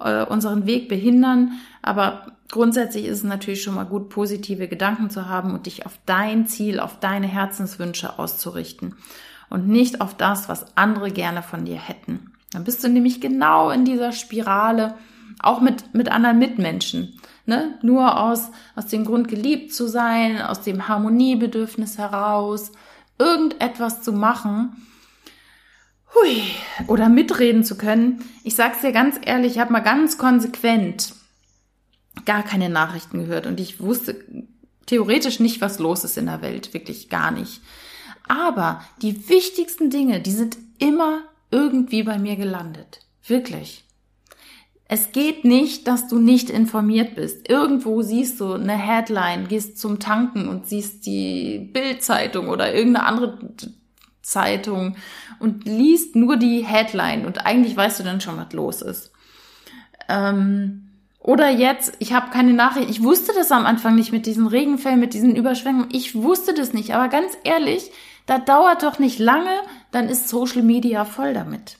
äh, 0.00 0.24
unseren 0.24 0.66
Weg 0.66 0.88
behindern. 0.88 1.52
Aber 1.82 2.26
grundsätzlich 2.50 3.06
ist 3.06 3.18
es 3.18 3.24
natürlich 3.24 3.62
schon 3.62 3.74
mal 3.74 3.84
gut, 3.84 4.08
positive 4.08 4.68
Gedanken 4.68 5.10
zu 5.10 5.28
haben 5.28 5.52
und 5.52 5.66
dich 5.66 5.84
auf 5.84 5.98
dein 6.06 6.46
Ziel, 6.46 6.80
auf 6.80 7.00
deine 7.00 7.26
Herzenswünsche 7.26 8.18
auszurichten 8.18 8.94
und 9.50 9.68
nicht 9.68 10.00
auf 10.00 10.16
das, 10.16 10.48
was 10.48 10.76
andere 10.76 11.10
gerne 11.10 11.42
von 11.42 11.64
dir 11.64 11.76
hätten. 11.76 12.32
Dann 12.52 12.64
bist 12.64 12.82
du 12.82 12.88
nämlich 12.88 13.20
genau 13.20 13.70
in 13.70 13.84
dieser 13.84 14.12
Spirale, 14.12 14.94
auch 15.40 15.60
mit, 15.60 15.94
mit 15.94 16.10
anderen 16.10 16.38
Mitmenschen. 16.38 17.20
Ne? 17.46 17.78
Nur 17.82 18.20
aus, 18.20 18.50
aus 18.74 18.86
dem 18.86 19.04
Grund 19.04 19.28
geliebt 19.28 19.72
zu 19.72 19.86
sein, 19.86 20.40
aus 20.40 20.62
dem 20.62 20.88
Harmoniebedürfnis 20.88 21.98
heraus, 21.98 22.72
irgendetwas 23.18 24.02
zu 24.02 24.12
machen, 24.12 24.76
hui, 26.14 26.42
oder 26.86 27.08
mitreden 27.08 27.64
zu 27.64 27.76
können. 27.76 28.24
Ich 28.44 28.54
sag's 28.54 28.80
dir 28.80 28.92
ganz 28.92 29.16
ehrlich, 29.22 29.52
ich 29.52 29.58
habe 29.58 29.72
mal 29.72 29.80
ganz 29.80 30.18
konsequent 30.18 31.14
gar 32.24 32.42
keine 32.42 32.68
Nachrichten 32.68 33.20
gehört 33.20 33.46
und 33.46 33.60
ich 33.60 33.80
wusste 33.80 34.24
theoretisch 34.86 35.40
nicht, 35.40 35.60
was 35.60 35.78
los 35.78 36.04
ist 36.04 36.18
in 36.18 36.26
der 36.26 36.42
Welt, 36.42 36.74
wirklich 36.74 37.08
gar 37.08 37.30
nicht. 37.30 37.62
Aber 38.26 38.82
die 39.00 39.28
wichtigsten 39.28 39.90
Dinge, 39.90 40.20
die 40.20 40.32
sind 40.32 40.58
immer 40.78 41.22
irgendwie 41.50 42.02
bei 42.02 42.18
mir 42.18 42.36
gelandet. 42.36 43.00
Wirklich. 43.26 43.84
Es 44.90 45.12
geht 45.12 45.44
nicht, 45.44 45.86
dass 45.86 46.08
du 46.08 46.18
nicht 46.18 46.48
informiert 46.48 47.14
bist. 47.14 47.48
Irgendwo 47.48 48.00
siehst 48.00 48.40
du 48.40 48.54
eine 48.54 48.72
Headline, 48.72 49.46
gehst 49.46 49.78
zum 49.78 49.98
Tanken 49.98 50.48
und 50.48 50.66
siehst 50.66 51.04
die 51.04 51.58
Bildzeitung 51.72 52.48
oder 52.48 52.74
irgendeine 52.74 53.06
andere 53.06 53.38
Zeitung 54.22 54.96
und 55.40 55.66
liest 55.66 56.16
nur 56.16 56.36
die 56.36 56.64
Headline 56.64 57.26
und 57.26 57.44
eigentlich 57.46 57.76
weißt 57.76 58.00
du 58.00 58.04
dann 58.04 58.20
schon, 58.20 58.38
was 58.38 58.52
los 58.52 58.82
ist. 58.82 59.12
Ähm, 60.08 60.88
oder 61.18 61.50
jetzt, 61.50 61.94
ich 61.98 62.12
habe 62.12 62.30
keine 62.30 62.52
Nachricht, 62.52 62.88
ich 62.88 63.02
wusste 63.02 63.32
das 63.34 63.52
am 63.52 63.66
Anfang 63.66 63.94
nicht 63.94 64.12
mit 64.12 64.24
diesen 64.24 64.46
Regenfällen, 64.46 65.00
mit 65.00 65.14
diesen 65.14 65.36
Überschwemmungen, 65.36 65.90
ich 65.92 66.14
wusste 66.14 66.54
das 66.54 66.72
nicht, 66.72 66.94
aber 66.94 67.08
ganz 67.08 67.36
ehrlich, 67.44 67.90
da 68.26 68.38
dauert 68.38 68.82
doch 68.82 68.98
nicht 68.98 69.18
lange, 69.18 69.50
dann 69.90 70.08
ist 70.08 70.28
Social 70.28 70.62
Media 70.62 71.04
voll 71.04 71.34
damit. 71.34 71.76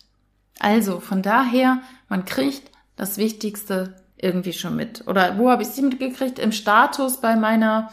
Also 0.59 1.01
von 1.01 1.23
daher, 1.23 1.83
man 2.09 2.25
kriegt 2.25 2.71
das 2.97 3.17
Wichtigste 3.17 3.95
irgendwie 4.17 4.53
schon 4.53 4.77
mit. 4.77 5.07
Oder 5.07 5.39
wo 5.39 5.51
habe 5.51 5.63
ich 5.63 5.69
sie 5.69 5.83
mitgekriegt? 5.83 6.39
Im 6.39 6.51
Status 6.51 7.21
bei 7.21 7.37
meiner, 7.37 7.93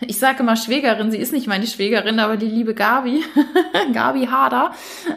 ich 0.00 0.18
sage 0.18 0.40
immer 0.40 0.56
Schwägerin, 0.56 1.12
sie 1.12 1.18
ist 1.18 1.32
nicht 1.32 1.46
meine 1.46 1.68
Schwägerin, 1.68 2.18
aber 2.18 2.36
die 2.36 2.48
liebe 2.48 2.74
Gabi, 2.74 3.22
Gabi 3.92 4.26
Hader, 4.26 4.72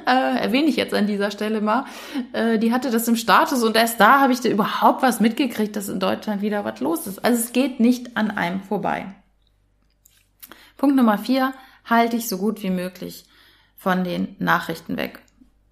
äh, 0.06 0.44
erwähne 0.44 0.68
ich 0.68 0.76
jetzt 0.76 0.94
an 0.94 1.08
dieser 1.08 1.32
Stelle 1.32 1.62
mal, 1.62 1.86
äh, 2.34 2.60
die 2.60 2.72
hatte 2.72 2.92
das 2.92 3.08
im 3.08 3.16
Status 3.16 3.64
und 3.64 3.76
erst 3.76 4.00
da 4.00 4.20
habe 4.20 4.34
ich 4.34 4.42
da 4.42 4.50
überhaupt 4.50 5.02
was 5.02 5.20
mitgekriegt, 5.20 5.76
dass 5.76 5.90
in 5.90 6.00
Deutschland 6.00 6.44
wieder 6.44 6.64
was 6.64 6.80
los 6.80 7.08
ist. 7.08 7.26
Also 7.26 7.40
es 7.40 7.52
geht 7.52 7.80
nicht 7.80 8.16
an 8.16 8.30
einem 8.30 8.62
vorbei. 8.62 9.08
Punkt 10.78 10.96
Nummer 10.96 11.18
vier, 11.18 11.54
halte 11.86 12.18
ich 12.18 12.28
so 12.28 12.38
gut 12.38 12.62
wie 12.62 12.70
möglich 12.70 13.26
von 13.84 14.06
den 14.06 14.38
Nachrichten 14.39 14.96
weg, 14.96 15.19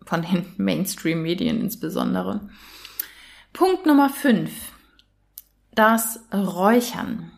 von 0.06 0.21
den 0.21 0.45
Mainstream-Medien 0.58 1.62
insbesondere. 1.62 2.41
Punkt 3.54 3.86
Nummer 3.86 4.10
5. 4.10 4.52
Das 5.74 6.19
Räuchern. 6.34 7.32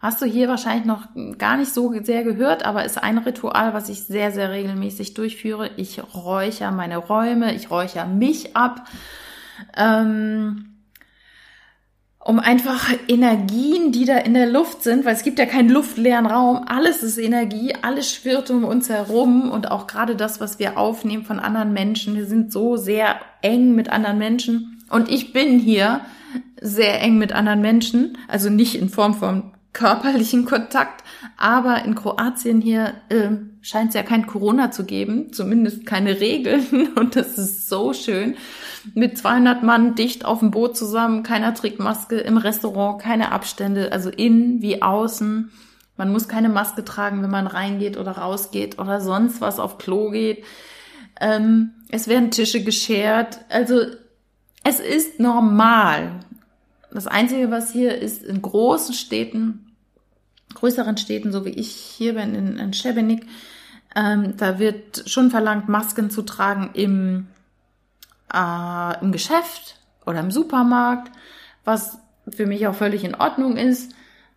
Hast 0.00 0.22
du 0.22 0.26
hier 0.26 0.48
wahrscheinlich 0.48 0.84
noch 0.84 1.08
gar 1.38 1.56
nicht 1.56 1.74
so 1.74 1.92
sehr 2.04 2.22
gehört, 2.22 2.64
aber 2.64 2.84
ist 2.84 3.02
ein 3.02 3.18
Ritual, 3.18 3.74
was 3.74 3.88
ich 3.88 4.04
sehr, 4.04 4.30
sehr 4.30 4.50
regelmäßig 4.50 5.14
durchführe. 5.14 5.70
Ich 5.76 6.00
räuchere 6.14 6.70
meine 6.70 6.98
Räume, 6.98 7.52
ich 7.54 7.70
räuchere 7.70 8.06
mich 8.06 8.56
ab, 8.56 8.86
ähm, 9.76 10.71
um 12.24 12.38
einfach 12.38 12.88
Energien, 13.08 13.90
die 13.90 14.04
da 14.04 14.16
in 14.18 14.34
der 14.34 14.46
Luft 14.46 14.84
sind, 14.84 15.04
weil 15.04 15.14
es 15.14 15.24
gibt 15.24 15.40
ja 15.40 15.46
keinen 15.46 15.68
luftleeren 15.68 16.26
Raum, 16.26 16.64
alles 16.66 17.02
ist 17.02 17.18
Energie, 17.18 17.74
alles 17.82 18.12
schwirrt 18.12 18.48
um 18.50 18.64
uns 18.64 18.88
herum 18.88 19.50
und 19.50 19.70
auch 19.70 19.88
gerade 19.88 20.14
das, 20.14 20.40
was 20.40 20.60
wir 20.60 20.78
aufnehmen 20.78 21.24
von 21.24 21.40
anderen 21.40 21.72
Menschen. 21.72 22.14
Wir 22.14 22.26
sind 22.26 22.52
so 22.52 22.76
sehr 22.76 23.16
eng 23.42 23.74
mit 23.74 23.90
anderen 23.90 24.18
Menschen 24.18 24.84
und 24.88 25.10
ich 25.10 25.32
bin 25.32 25.58
hier 25.58 26.02
sehr 26.60 27.00
eng 27.02 27.18
mit 27.18 27.32
anderen 27.32 27.60
Menschen, 27.60 28.16
also 28.28 28.50
nicht 28.50 28.76
in 28.76 28.88
Form 28.88 29.14
von 29.14 29.52
körperlichen 29.72 30.44
Kontakt, 30.44 31.02
aber 31.36 31.84
in 31.84 31.96
Kroatien 31.96 32.60
hier 32.60 32.94
äh, 33.08 33.30
scheint 33.62 33.88
es 33.88 33.94
ja 33.94 34.02
kein 34.04 34.26
Corona 34.26 34.70
zu 34.70 34.84
geben, 34.84 35.32
zumindest 35.32 35.86
keine 35.86 36.20
Regeln 36.20 36.92
und 36.94 37.16
das 37.16 37.36
ist 37.36 37.68
so 37.68 37.92
schön. 37.92 38.36
Mit 38.94 39.16
200 39.16 39.62
Mann 39.62 39.94
dicht 39.94 40.24
auf 40.24 40.40
dem 40.40 40.50
Boot 40.50 40.76
zusammen, 40.76 41.22
keiner 41.22 41.54
trägt 41.54 41.78
Maske, 41.78 42.18
im 42.18 42.36
Restaurant 42.36 43.00
keine 43.00 43.32
Abstände, 43.32 43.92
also 43.92 44.10
innen 44.10 44.60
wie 44.60 44.82
außen. 44.82 45.50
Man 45.96 46.12
muss 46.12 46.28
keine 46.28 46.48
Maske 46.48 46.84
tragen, 46.84 47.22
wenn 47.22 47.30
man 47.30 47.46
reingeht 47.46 47.96
oder 47.96 48.12
rausgeht 48.12 48.78
oder 48.78 49.00
sonst 49.00 49.40
was 49.40 49.60
auf 49.60 49.78
Klo 49.78 50.10
geht. 50.10 50.44
Ähm, 51.20 51.70
es 51.90 52.08
werden 52.08 52.30
Tische 52.30 52.64
geschert, 52.64 53.38
also 53.48 53.82
es 54.64 54.80
ist 54.80 55.20
normal. 55.20 56.20
Das 56.90 57.06
Einzige, 57.06 57.50
was 57.50 57.72
hier 57.72 57.96
ist, 57.98 58.22
in 58.22 58.42
großen 58.42 58.94
Städten, 58.94 59.72
größeren 60.54 60.96
Städten, 60.96 61.32
so 61.32 61.44
wie 61.44 61.50
ich 61.50 61.70
hier 61.70 62.14
bin, 62.14 62.34
in, 62.34 62.56
in 62.58 62.72
Schebenik, 62.72 63.26
ähm, 63.94 64.34
da 64.36 64.58
wird 64.58 65.04
schon 65.06 65.30
verlangt, 65.30 65.68
Masken 65.68 66.10
zu 66.10 66.22
tragen 66.22 66.70
im, 66.74 67.26
äh, 68.32 69.00
im 69.00 69.12
Geschäft 69.12 69.78
oder 70.06 70.20
im 70.20 70.30
Supermarkt, 70.30 71.10
was 71.64 71.98
für 72.28 72.46
mich 72.46 72.66
auch 72.66 72.74
völlig 72.74 73.04
in 73.04 73.14
Ordnung 73.14 73.56
ist. 73.56 73.94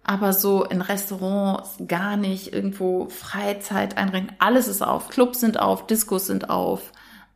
Aber 0.07 0.33
so 0.33 0.63
in 0.63 0.81
Restaurants 0.81 1.77
gar 1.87 2.15
nicht, 2.15 2.53
irgendwo 2.53 3.09
Freizeit 3.09 3.97
einbringen. 3.97 4.31
Alles 4.37 4.67
ist 4.67 4.83
auf. 4.83 5.09
Clubs 5.09 5.39
sind 5.39 5.59
auf, 5.59 5.87
Diskos 5.87 6.27
sind 6.27 6.51
auf. 6.51 6.91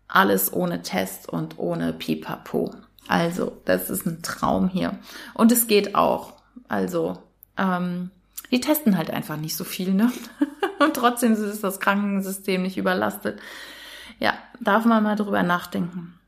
Alles 0.07 0.53
ohne 0.53 0.83
Test 0.83 1.29
und 1.29 1.57
ohne 1.57 1.93
Pipapo. 1.93 2.75
Also, 3.07 3.53
das 3.65 3.89
ist 3.89 4.05
ein 4.05 4.21
Traum 4.21 4.69
hier. 4.69 4.99
Und 5.33 5.51
es 5.51 5.65
geht 5.65 5.95
auch. 5.95 6.33
Also, 6.67 7.17
ähm, 7.57 8.11
die 8.51 8.59
testen 8.59 8.97
halt 8.97 9.09
einfach 9.09 9.37
nicht 9.37 9.55
so 9.55 9.63
viel, 9.63 9.91
ne? 9.91 10.11
und 10.79 10.95
trotzdem 10.95 11.33
ist 11.33 11.63
das 11.63 11.79
Krankensystem 11.79 12.61
nicht 12.61 12.77
überlastet. 12.77 13.39
Ja, 14.19 14.33
darf 14.59 14.85
man 14.85 15.03
mal 15.03 15.15
drüber 15.15 15.41
nachdenken. 15.41 16.18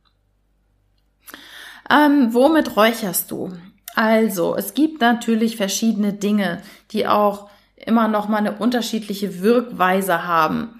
Ähm, 1.91 2.33
womit 2.33 2.77
räucherst 2.77 3.31
du? 3.31 3.51
Also, 3.95 4.55
es 4.55 4.73
gibt 4.73 5.01
natürlich 5.01 5.57
verschiedene 5.57 6.13
Dinge, 6.13 6.61
die 6.91 7.07
auch 7.07 7.49
immer 7.75 8.07
noch 8.07 8.29
mal 8.29 8.37
eine 8.37 8.53
unterschiedliche 8.53 9.41
Wirkweise 9.41 10.25
haben. 10.25 10.79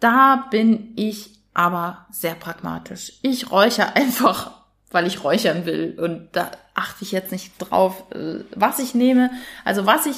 Da 0.00 0.46
bin 0.50 0.92
ich 0.96 1.30
aber 1.54 2.06
sehr 2.10 2.34
pragmatisch. 2.34 3.12
Ich 3.22 3.50
räuche 3.50 3.86
einfach, 3.96 4.50
weil 4.90 5.06
ich 5.06 5.24
räuchern 5.24 5.64
will. 5.64 5.98
Und 5.98 6.28
da 6.32 6.50
achte 6.74 7.04
ich 7.04 7.12
jetzt 7.12 7.32
nicht 7.32 7.52
drauf, 7.58 8.04
äh, 8.12 8.44
was 8.54 8.78
ich 8.78 8.94
nehme. 8.94 9.30
Also 9.64 9.86
was 9.86 10.06
ich 10.06 10.16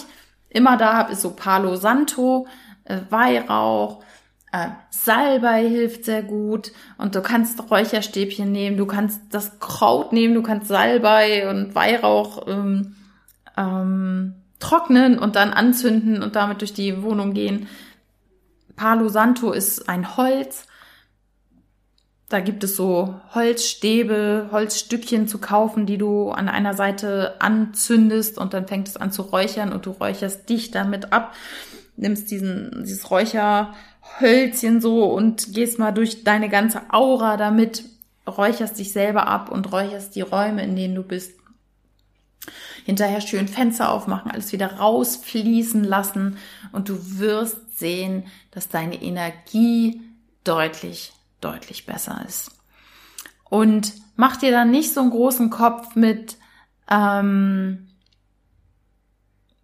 immer 0.48 0.76
da 0.76 0.94
habe, 0.94 1.12
ist 1.12 1.22
so 1.22 1.30
Palo 1.30 1.76
Santo, 1.76 2.46
äh, 2.84 3.00
Weihrauch, 3.10 4.02
äh, 4.52 4.68
Salbei 4.90 5.68
hilft 5.68 6.04
sehr 6.04 6.22
gut. 6.22 6.72
Und 6.98 7.14
du 7.14 7.22
kannst 7.22 7.70
Räucherstäbchen 7.70 8.52
nehmen, 8.52 8.76
du 8.76 8.86
kannst 8.86 9.20
das 9.30 9.58
Kraut 9.58 10.12
nehmen, 10.12 10.34
du 10.34 10.42
kannst 10.42 10.68
Salbei 10.68 11.48
und 11.48 11.74
Weihrauch 11.74 12.46
ähm, 12.46 12.96
ähm, 13.56 14.34
trocknen 14.60 15.18
und 15.18 15.36
dann 15.36 15.52
anzünden 15.52 16.22
und 16.22 16.36
damit 16.36 16.60
durch 16.60 16.72
die 16.72 17.02
Wohnung 17.02 17.34
gehen. 17.34 17.68
Palo 18.76 19.08
Santo 19.08 19.52
ist 19.52 19.88
ein 19.88 20.16
Holz 20.16 20.66
da 22.32 22.40
gibt 22.40 22.64
es 22.64 22.76
so 22.76 23.20
Holzstäbe, 23.34 24.48
Holzstückchen 24.52 25.28
zu 25.28 25.38
kaufen, 25.38 25.84
die 25.84 25.98
du 25.98 26.30
an 26.30 26.48
einer 26.48 26.72
Seite 26.72 27.34
anzündest 27.40 28.38
und 28.38 28.54
dann 28.54 28.66
fängt 28.66 28.88
es 28.88 28.96
an 28.96 29.12
zu 29.12 29.20
räuchern 29.20 29.70
und 29.70 29.84
du 29.84 29.90
räucherst 29.90 30.48
dich 30.48 30.70
damit 30.70 31.12
ab, 31.12 31.34
nimmst 31.96 32.30
diesen, 32.30 32.84
dieses 32.84 33.10
Räucherhölzchen 34.02 34.80
so 34.80 35.04
und 35.04 35.52
gehst 35.52 35.78
mal 35.78 35.92
durch 35.92 36.24
deine 36.24 36.48
ganze 36.48 36.92
Aura 36.92 37.36
damit, 37.36 37.84
räucherst 38.26 38.78
dich 38.78 38.92
selber 38.92 39.26
ab 39.26 39.50
und 39.50 39.72
räucherst 39.72 40.14
die 40.14 40.20
Räume, 40.20 40.62
in 40.62 40.76
denen 40.76 40.94
du 40.94 41.02
bist. 41.02 41.32
Hinterher 42.84 43.20
schön 43.20 43.46
Fenster 43.46 43.90
aufmachen, 43.90 44.30
alles 44.30 44.52
wieder 44.52 44.78
rausfließen 44.78 45.84
lassen 45.84 46.38
und 46.72 46.88
du 46.88 47.18
wirst 47.18 47.78
sehen, 47.78 48.24
dass 48.50 48.68
deine 48.68 49.00
Energie 49.00 50.00
deutlich 50.42 51.12
deutlich 51.40 51.86
besser 51.86 52.24
ist. 52.26 52.50
Und 53.44 53.92
mach 54.16 54.36
dir 54.36 54.50
dann 54.50 54.70
nicht 54.70 54.92
so 54.92 55.00
einen 55.00 55.10
großen 55.10 55.50
Kopf 55.50 55.94
mit 55.94 56.36
ähm, 56.90 57.88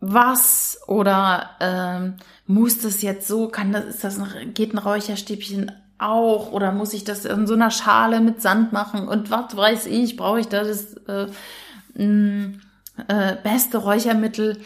was 0.01 0.81
oder 0.87 1.51
ähm, 1.61 2.15
muss 2.47 2.79
das 2.79 3.03
jetzt 3.03 3.27
so, 3.27 3.49
kann 3.49 3.73
das, 3.73 3.85
ist 3.85 4.05
das 4.05 4.19
ein, 4.19 4.55
geht 4.55 4.73
ein 4.75 4.79
Räucherstäbchen 4.79 5.73
auch 5.99 6.53
oder 6.53 6.73
muss 6.73 6.95
ich 6.95 7.05
das 7.05 7.25
in 7.25 7.47
so 7.47 7.55
einer 7.55 7.71
Schale 7.71 8.21
mit 8.21 8.41
Sand 8.41 8.73
machen 8.73 9.09
und 9.09 9.31
was 9.31 9.57
weiß 9.57 9.87
ich, 9.87 10.17
brauche 10.17 10.41
ich 10.41 10.49
da 10.49 10.63
das 10.63 10.95
äh, 11.09 11.27
äh, 11.97 13.37
beste 13.43 13.79
Räuchermittel? 13.79 14.59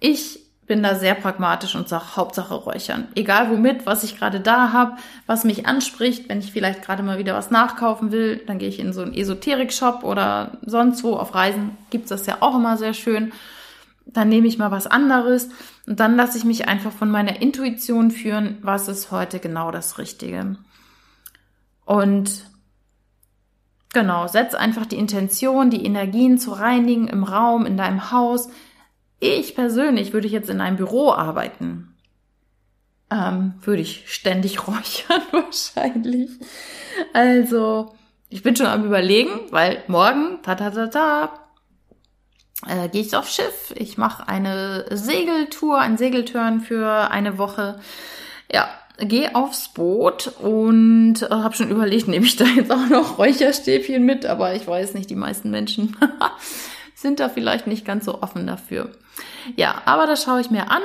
Ich 0.00 0.40
bin 0.66 0.82
da 0.82 0.94
sehr 0.94 1.14
pragmatisch 1.14 1.74
und 1.74 1.88
sage 1.88 2.16
Hauptsache 2.16 2.54
räuchern. 2.54 3.08
Egal 3.14 3.50
womit, 3.50 3.84
was 3.84 4.04
ich 4.04 4.16
gerade 4.16 4.40
da 4.40 4.72
habe, 4.72 4.96
was 5.26 5.44
mich 5.44 5.66
anspricht, 5.66 6.28
wenn 6.28 6.38
ich 6.38 6.52
vielleicht 6.52 6.82
gerade 6.82 7.02
mal 7.02 7.18
wieder 7.18 7.34
was 7.34 7.50
nachkaufen 7.50 8.10
will, 8.10 8.40
dann 8.46 8.58
gehe 8.58 8.68
ich 8.68 8.78
in 8.78 8.92
so 8.92 9.02
einen 9.02 9.14
Esoterik-Shop 9.14 10.02
oder 10.02 10.52
sonst 10.64 11.04
wo. 11.04 11.16
Auf 11.16 11.34
Reisen 11.34 11.76
gibt's 11.90 12.08
das 12.08 12.26
ja 12.26 12.38
auch 12.40 12.56
immer 12.56 12.76
sehr 12.76 12.94
schön. 12.94 13.32
Dann 14.06 14.28
nehme 14.28 14.46
ich 14.46 14.58
mal 14.58 14.70
was 14.70 14.86
anderes 14.86 15.48
und 15.86 16.00
dann 16.00 16.16
lasse 16.16 16.36
ich 16.36 16.44
mich 16.44 16.68
einfach 16.68 16.92
von 16.92 17.10
meiner 17.10 17.40
Intuition 17.40 18.10
führen, 18.10 18.58
was 18.62 18.88
ist 18.88 19.10
heute 19.10 19.38
genau 19.38 19.70
das 19.70 19.98
Richtige. 19.98 20.56
Und 21.84 22.46
genau, 23.92 24.26
setz 24.26 24.54
einfach 24.54 24.86
die 24.86 24.98
Intention, 24.98 25.70
die 25.70 25.84
Energien 25.84 26.38
zu 26.38 26.52
reinigen 26.52 27.08
im 27.08 27.24
Raum, 27.24 27.66
in 27.66 27.76
deinem 27.76 28.10
Haus. 28.10 28.48
Ich 29.20 29.54
persönlich 29.54 30.12
würde 30.12 30.28
jetzt 30.28 30.50
in 30.50 30.60
einem 30.60 30.76
Büro 30.76 31.12
arbeiten. 31.12 31.94
Ähm, 33.10 33.54
würde 33.62 33.82
ich 33.82 34.12
ständig 34.12 34.66
räuchern 34.66 35.22
wahrscheinlich. 35.30 36.30
Also, 37.12 37.94
ich 38.28 38.42
bin 38.42 38.56
schon 38.56 38.66
am 38.66 38.84
überlegen, 38.84 39.30
weil 39.50 39.82
morgen, 39.86 40.40
ta 40.42 40.54
ta 40.54 40.70
ta 40.70 40.86
ta, 40.86 41.41
äh, 42.66 42.88
gehe 42.88 43.02
ich 43.02 43.16
aufs 43.16 43.34
Schiff. 43.34 43.72
Ich 43.76 43.98
mache 43.98 44.28
eine 44.28 44.86
Segeltour, 44.90 45.78
ein 45.78 45.98
Segeltörn 45.98 46.60
für 46.60 47.10
eine 47.10 47.38
Woche. 47.38 47.80
Ja, 48.52 48.68
gehe 48.98 49.34
aufs 49.34 49.68
Boot 49.68 50.32
und 50.40 51.22
äh, 51.22 51.28
habe 51.30 51.54
schon 51.54 51.70
überlegt, 51.70 52.08
nehme 52.08 52.26
ich 52.26 52.36
da 52.36 52.44
jetzt 52.44 52.70
auch 52.70 52.88
noch 52.88 53.18
Räucherstäbchen 53.18 54.04
mit, 54.04 54.26
aber 54.26 54.54
ich 54.54 54.66
weiß 54.66 54.94
nicht, 54.94 55.10
die 55.10 55.16
meisten 55.16 55.50
Menschen 55.50 55.96
sind 56.94 57.20
da 57.20 57.28
vielleicht 57.28 57.66
nicht 57.66 57.84
ganz 57.84 58.04
so 58.04 58.22
offen 58.22 58.46
dafür. 58.46 58.90
Ja, 59.56 59.82
aber 59.86 60.06
das 60.06 60.24
schaue 60.24 60.40
ich 60.40 60.50
mir 60.50 60.70
an. 60.70 60.82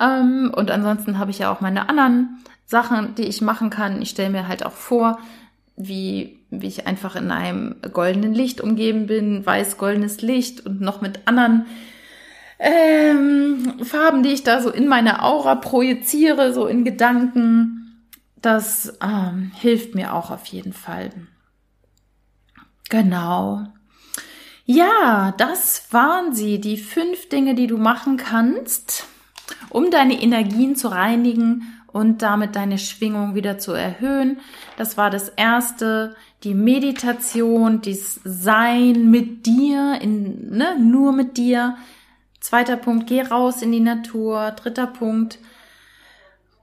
Ähm, 0.00 0.52
und 0.54 0.70
ansonsten 0.70 1.18
habe 1.18 1.30
ich 1.30 1.38
ja 1.38 1.52
auch 1.52 1.60
meine 1.60 1.88
anderen 1.88 2.44
Sachen, 2.66 3.14
die 3.14 3.24
ich 3.24 3.40
machen 3.40 3.70
kann. 3.70 4.02
Ich 4.02 4.10
stelle 4.10 4.30
mir 4.30 4.48
halt 4.48 4.64
auch 4.64 4.72
vor, 4.72 5.18
wie, 5.78 6.40
wie 6.50 6.66
ich 6.66 6.86
einfach 6.86 7.16
in 7.16 7.30
einem 7.30 7.76
goldenen 7.92 8.34
Licht 8.34 8.60
umgeben 8.60 9.06
bin, 9.06 9.46
weiß-goldenes 9.46 10.20
Licht 10.20 10.66
und 10.66 10.80
noch 10.80 11.00
mit 11.00 11.26
anderen 11.26 11.66
ähm, 12.58 13.74
Farben, 13.84 14.24
die 14.24 14.30
ich 14.30 14.42
da 14.42 14.60
so 14.60 14.70
in 14.70 14.88
meine 14.88 15.22
Aura 15.22 15.54
projiziere, 15.54 16.52
so 16.52 16.66
in 16.66 16.84
Gedanken. 16.84 18.04
Das 18.42 18.98
ähm, 19.00 19.52
hilft 19.54 19.94
mir 19.94 20.14
auch 20.14 20.30
auf 20.30 20.46
jeden 20.46 20.72
Fall. 20.72 21.10
Genau. 22.88 23.64
Ja, 24.64 25.32
das 25.38 25.92
waren 25.92 26.34
sie, 26.34 26.60
die 26.60 26.76
fünf 26.76 27.28
Dinge, 27.28 27.54
die 27.54 27.68
du 27.68 27.78
machen 27.78 28.16
kannst, 28.16 29.06
um 29.70 29.90
deine 29.90 30.20
Energien 30.20 30.76
zu 30.76 30.88
reinigen 30.88 31.77
und 31.98 32.22
damit 32.22 32.54
deine 32.54 32.78
Schwingung 32.78 33.34
wieder 33.34 33.58
zu 33.58 33.72
erhöhen. 33.72 34.38
Das 34.76 34.96
war 34.96 35.10
das 35.10 35.28
erste, 35.30 36.14
die 36.44 36.54
Meditation, 36.54 37.82
das 37.82 38.20
Sein 38.22 39.10
mit 39.10 39.46
dir, 39.46 39.98
in, 40.00 40.50
ne, 40.50 40.78
nur 40.78 41.12
mit 41.12 41.36
dir. 41.36 41.76
Zweiter 42.38 42.76
Punkt, 42.76 43.08
geh 43.08 43.22
raus 43.22 43.62
in 43.62 43.72
die 43.72 43.80
Natur. 43.80 44.52
Dritter 44.52 44.86
Punkt, 44.86 45.40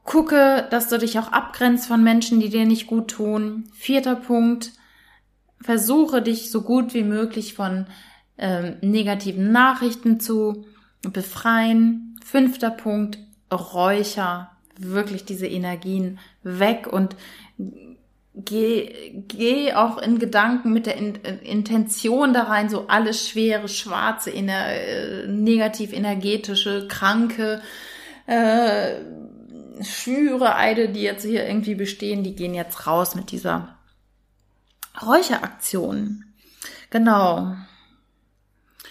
gucke, 0.06 0.66
dass 0.72 0.88
du 0.88 0.98
dich 0.98 1.20
auch 1.20 1.34
abgrenzt 1.34 1.88
von 1.88 2.02
Menschen, 2.02 2.40
die 2.40 2.50
dir 2.50 2.66
nicht 2.66 2.88
gut 2.88 3.10
tun. 3.10 3.66
Vierter 3.74 4.16
Punkt, 4.16 4.72
versuche 5.60 6.22
dich 6.22 6.50
so 6.50 6.62
gut 6.62 6.94
wie 6.94 7.04
möglich 7.04 7.56
von 7.56 7.88
ähm, 8.38 8.78
negativen 8.80 9.52
Nachrichten 9.52 10.22
zu 10.22 10.66
befreien. 11.02 12.18
Fünfter 12.24 12.70
Punkt, 12.70 13.20
Räucher 13.52 14.55
wirklich 14.78 15.26
diese 15.26 15.48
Energien 15.48 16.20
weg 16.44 16.88
und 16.92 17.16
geh, 18.36 19.24
geh 19.28 19.74
auch 19.74 19.98
in 19.98 20.20
Gedanken 20.20 20.74
mit 20.74 20.86
der 20.86 20.98
in, 20.98 21.16
Intention 21.16 22.34
da 22.34 22.44
rein, 22.44 22.70
so 22.70 22.88
alles 22.88 23.28
schwere, 23.28 23.68
schwarze, 23.68 24.32
ener, 24.32 24.68
äh, 24.68 25.28
negativ 25.28 25.94
energetische, 25.94 26.88
kranke, 26.88 27.62
äh, 28.28 28.96
Schwüre, 29.82 30.56
Eide, 30.56 30.90
die 30.90 31.02
jetzt 31.02 31.26
hier 31.26 31.46
irgendwie 31.46 31.76
bestehen, 31.76 32.24
die 32.24 32.36
gehen 32.36 32.54
jetzt 32.54 32.88
raus 32.88 33.14
mit 33.16 33.32
dieser 33.32 33.78
Räucheraktion. 35.06 36.24
Genau. 36.90 37.56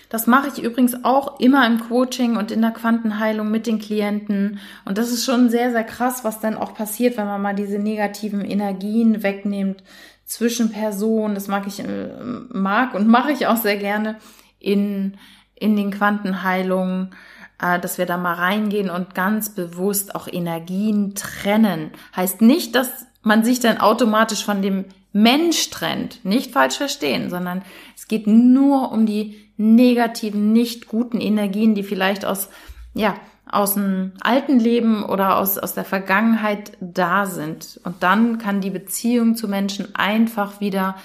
Das 0.08 0.26
mache 0.26 0.48
ich 0.48 0.62
übrigens 0.62 1.04
auch 1.04 1.40
immer 1.40 1.66
im 1.66 1.80
Coaching 1.80 2.36
und 2.36 2.50
in 2.50 2.60
der 2.60 2.70
Quantenheilung 2.70 3.50
mit 3.50 3.66
den 3.66 3.78
Klienten. 3.78 4.60
Und 4.84 4.98
das 4.98 5.10
ist 5.10 5.24
schon 5.24 5.50
sehr, 5.50 5.70
sehr 5.70 5.84
krass, 5.84 6.24
was 6.24 6.40
dann 6.40 6.56
auch 6.56 6.74
passiert, 6.74 7.16
wenn 7.16 7.26
man 7.26 7.42
mal 7.42 7.54
diese 7.54 7.78
negativen 7.78 8.44
Energien 8.44 9.22
wegnimmt 9.22 9.82
zwischen 10.24 10.70
Personen. 10.70 11.34
Das 11.34 11.48
mag 11.48 11.66
ich, 11.66 11.80
äh, 11.80 12.08
mag 12.50 12.94
und 12.94 13.08
mache 13.08 13.32
ich 13.32 13.46
auch 13.46 13.56
sehr 13.56 13.76
gerne 13.76 14.16
in, 14.58 15.16
in 15.54 15.76
den 15.76 15.90
Quantenheilungen, 15.90 17.14
äh, 17.60 17.78
dass 17.78 17.98
wir 17.98 18.06
da 18.06 18.16
mal 18.16 18.34
reingehen 18.34 18.90
und 18.90 19.14
ganz 19.14 19.50
bewusst 19.50 20.14
auch 20.14 20.28
Energien 20.30 21.14
trennen. 21.14 21.90
Heißt 22.14 22.40
nicht, 22.40 22.74
dass 22.74 23.06
man 23.24 23.44
sich 23.44 23.60
dann 23.60 23.78
automatisch 23.78 24.44
von 24.44 24.62
dem 24.62 24.84
Mensch 25.12 25.70
trennt. 25.70 26.24
Nicht 26.24 26.52
falsch 26.52 26.76
verstehen, 26.76 27.30
sondern 27.30 27.62
es 27.96 28.08
geht 28.08 28.26
nur 28.26 28.92
um 28.92 29.06
die 29.06 29.40
negativen, 29.56 30.52
nicht 30.52 30.88
guten 30.88 31.20
Energien, 31.20 31.74
die 31.74 31.84
vielleicht 31.84 32.24
aus, 32.24 32.48
ja, 32.94 33.14
aus 33.50 33.74
dem 33.74 34.12
alten 34.20 34.58
Leben 34.58 35.04
oder 35.04 35.38
aus, 35.38 35.58
aus 35.58 35.74
der 35.74 35.84
Vergangenheit 35.84 36.72
da 36.80 37.26
sind. 37.26 37.80
Und 37.84 38.02
dann 38.02 38.38
kann 38.38 38.60
die 38.60 38.70
Beziehung 38.70 39.37
zu 39.37 39.48
Menschen 39.48 39.94
einfach 39.94 40.60
wieder 40.60 40.96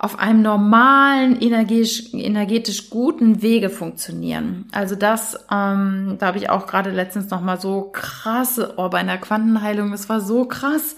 auf 0.00 0.16
einem 0.20 0.42
normalen, 0.42 1.40
energetisch, 1.40 2.14
energetisch 2.14 2.88
guten 2.88 3.42
Wege 3.42 3.68
funktionieren. 3.68 4.66
Also 4.70 4.94
das, 4.94 5.34
ähm, 5.50 6.16
da 6.20 6.26
habe 6.28 6.38
ich 6.38 6.50
auch 6.50 6.68
gerade 6.68 6.90
letztens 6.90 7.30
noch 7.30 7.40
mal 7.40 7.60
so 7.60 7.90
krasse, 7.92 8.74
oh, 8.76 8.88
bei 8.88 8.98
einer 8.98 9.18
Quantenheilung, 9.18 9.92
es 9.92 10.08
war 10.08 10.20
so 10.20 10.44
krass, 10.44 10.94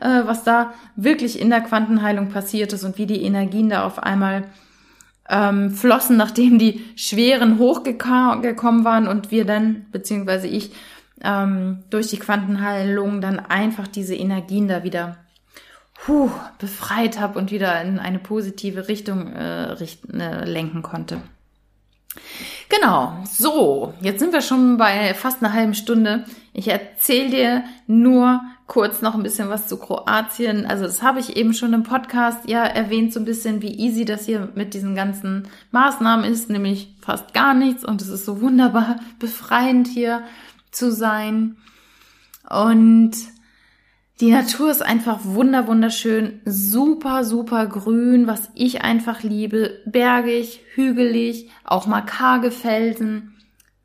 äh, 0.00 0.26
was 0.26 0.44
da 0.44 0.74
wirklich 0.96 1.40
in 1.40 1.48
der 1.48 1.62
Quantenheilung 1.62 2.28
passiert 2.28 2.74
ist 2.74 2.84
und 2.84 2.98
wie 2.98 3.06
die 3.06 3.22
Energien 3.22 3.70
da 3.70 3.86
auf 3.86 4.02
einmal 4.02 4.44
ähm, 5.30 5.70
flossen, 5.70 6.18
nachdem 6.18 6.58
die 6.58 6.84
schweren 6.94 7.58
hochgekommen 7.58 8.84
waren 8.84 9.08
und 9.08 9.30
wir 9.30 9.46
dann, 9.46 9.86
beziehungsweise 9.92 10.46
ich, 10.46 10.72
ähm, 11.24 11.84
durch 11.88 12.08
die 12.08 12.18
Quantenheilung 12.18 13.22
dann 13.22 13.38
einfach 13.40 13.88
diese 13.88 14.14
Energien 14.14 14.68
da 14.68 14.84
wieder 14.84 15.16
puh, 16.04 16.30
befreit 16.58 17.20
habe 17.20 17.38
und 17.38 17.50
wieder 17.50 17.80
in 17.82 17.98
eine 17.98 18.18
positive 18.18 18.88
Richtung 18.88 19.28
äh, 19.28 19.72
richten, 19.72 20.20
äh, 20.20 20.44
lenken 20.44 20.82
konnte. 20.82 21.22
Genau, 22.68 23.22
so, 23.30 23.94
jetzt 24.00 24.18
sind 24.18 24.32
wir 24.32 24.40
schon 24.40 24.76
bei 24.76 25.14
fast 25.14 25.42
einer 25.42 25.52
halben 25.52 25.74
Stunde. 25.74 26.24
Ich 26.52 26.68
erzähle 26.68 27.30
dir 27.30 27.64
nur 27.86 28.40
kurz 28.66 29.02
noch 29.02 29.14
ein 29.14 29.22
bisschen 29.22 29.48
was 29.48 29.68
zu 29.68 29.76
Kroatien. 29.76 30.66
Also 30.66 30.84
das 30.84 31.02
habe 31.02 31.20
ich 31.20 31.36
eben 31.36 31.54
schon 31.54 31.72
im 31.72 31.82
Podcast 31.82 32.48
ja 32.48 32.64
erwähnt, 32.64 33.12
so 33.12 33.20
ein 33.20 33.24
bisschen, 33.24 33.62
wie 33.62 33.78
easy 33.78 34.04
das 34.04 34.26
hier 34.26 34.48
mit 34.54 34.74
diesen 34.74 34.94
ganzen 34.94 35.48
Maßnahmen 35.70 36.24
ist, 36.24 36.50
nämlich 36.50 36.94
fast 37.00 37.32
gar 37.34 37.54
nichts 37.54 37.84
und 37.84 38.02
es 38.02 38.08
ist 38.08 38.24
so 38.24 38.40
wunderbar 38.40 38.96
befreiend 39.18 39.86
hier 39.86 40.22
zu 40.70 40.90
sein. 40.90 41.56
Und 42.48 43.12
die 44.22 44.30
Natur 44.30 44.70
ist 44.70 44.82
einfach 44.82 45.18
wunder 45.24 45.66
wunderschön, 45.66 46.40
super 46.44 47.24
super 47.24 47.66
grün, 47.66 48.28
was 48.28 48.50
ich 48.54 48.82
einfach 48.82 49.24
liebe, 49.24 49.80
bergig, 49.84 50.60
hügelig, 50.74 51.50
auch 51.64 51.86
mal 51.86 52.02
karge 52.02 52.52
Felsen 52.52 53.34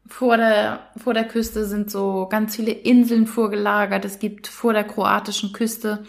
vor 0.06 0.38
der, 0.38 0.92
vor 0.96 1.16
der 1.16 1.28
Küste 1.28 1.66
sind 1.66 1.90
so 1.90 2.28
ganz 2.30 2.56
viele 2.56 2.72
Inseln 2.72 3.26
vorgelagert. 3.26 4.06
Es 4.06 4.20
gibt 4.20 4.46
vor 4.46 4.74
der 4.74 4.84
kroatischen 4.84 5.54
Küste 5.54 6.06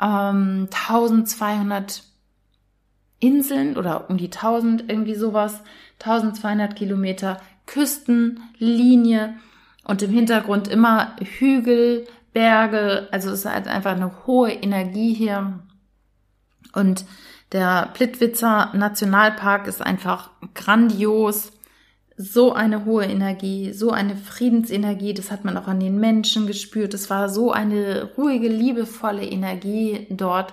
ähm, 0.00 0.68
1200 0.72 2.02
Inseln 3.20 3.76
oder 3.76 4.10
um 4.10 4.16
die 4.16 4.26
1000 4.26 4.90
irgendwie 4.90 5.14
sowas. 5.14 5.60
1200 6.00 6.74
Kilometer 6.74 7.40
Küstenlinie 7.66 9.34
und 9.84 10.02
im 10.02 10.10
Hintergrund 10.10 10.66
immer 10.66 11.14
Hügel, 11.38 12.08
Berge. 12.32 13.08
Also 13.10 13.30
es 13.30 13.40
ist 13.40 13.46
halt 13.46 13.68
einfach 13.68 13.92
eine 13.92 14.26
hohe 14.26 14.52
Energie 14.52 15.14
hier. 15.14 15.60
Und 16.72 17.04
der 17.52 17.90
Plitwitzer 17.94 18.70
Nationalpark 18.74 19.66
ist 19.66 19.82
einfach 19.82 20.30
grandios 20.54 21.52
so 22.22 22.52
eine 22.52 22.84
hohe 22.84 23.06
Energie, 23.06 23.72
so 23.72 23.92
eine 23.92 24.14
Friedensenergie, 24.14 25.14
das 25.14 25.30
hat 25.30 25.46
man 25.46 25.56
auch 25.56 25.68
an 25.68 25.80
den 25.80 25.98
Menschen 25.98 26.46
gespürt. 26.46 26.92
Es 26.92 27.08
war 27.08 27.30
so 27.30 27.50
eine 27.50 28.10
ruhige, 28.16 28.48
liebevolle 28.48 29.24
Energie 29.24 30.06
dort. 30.10 30.52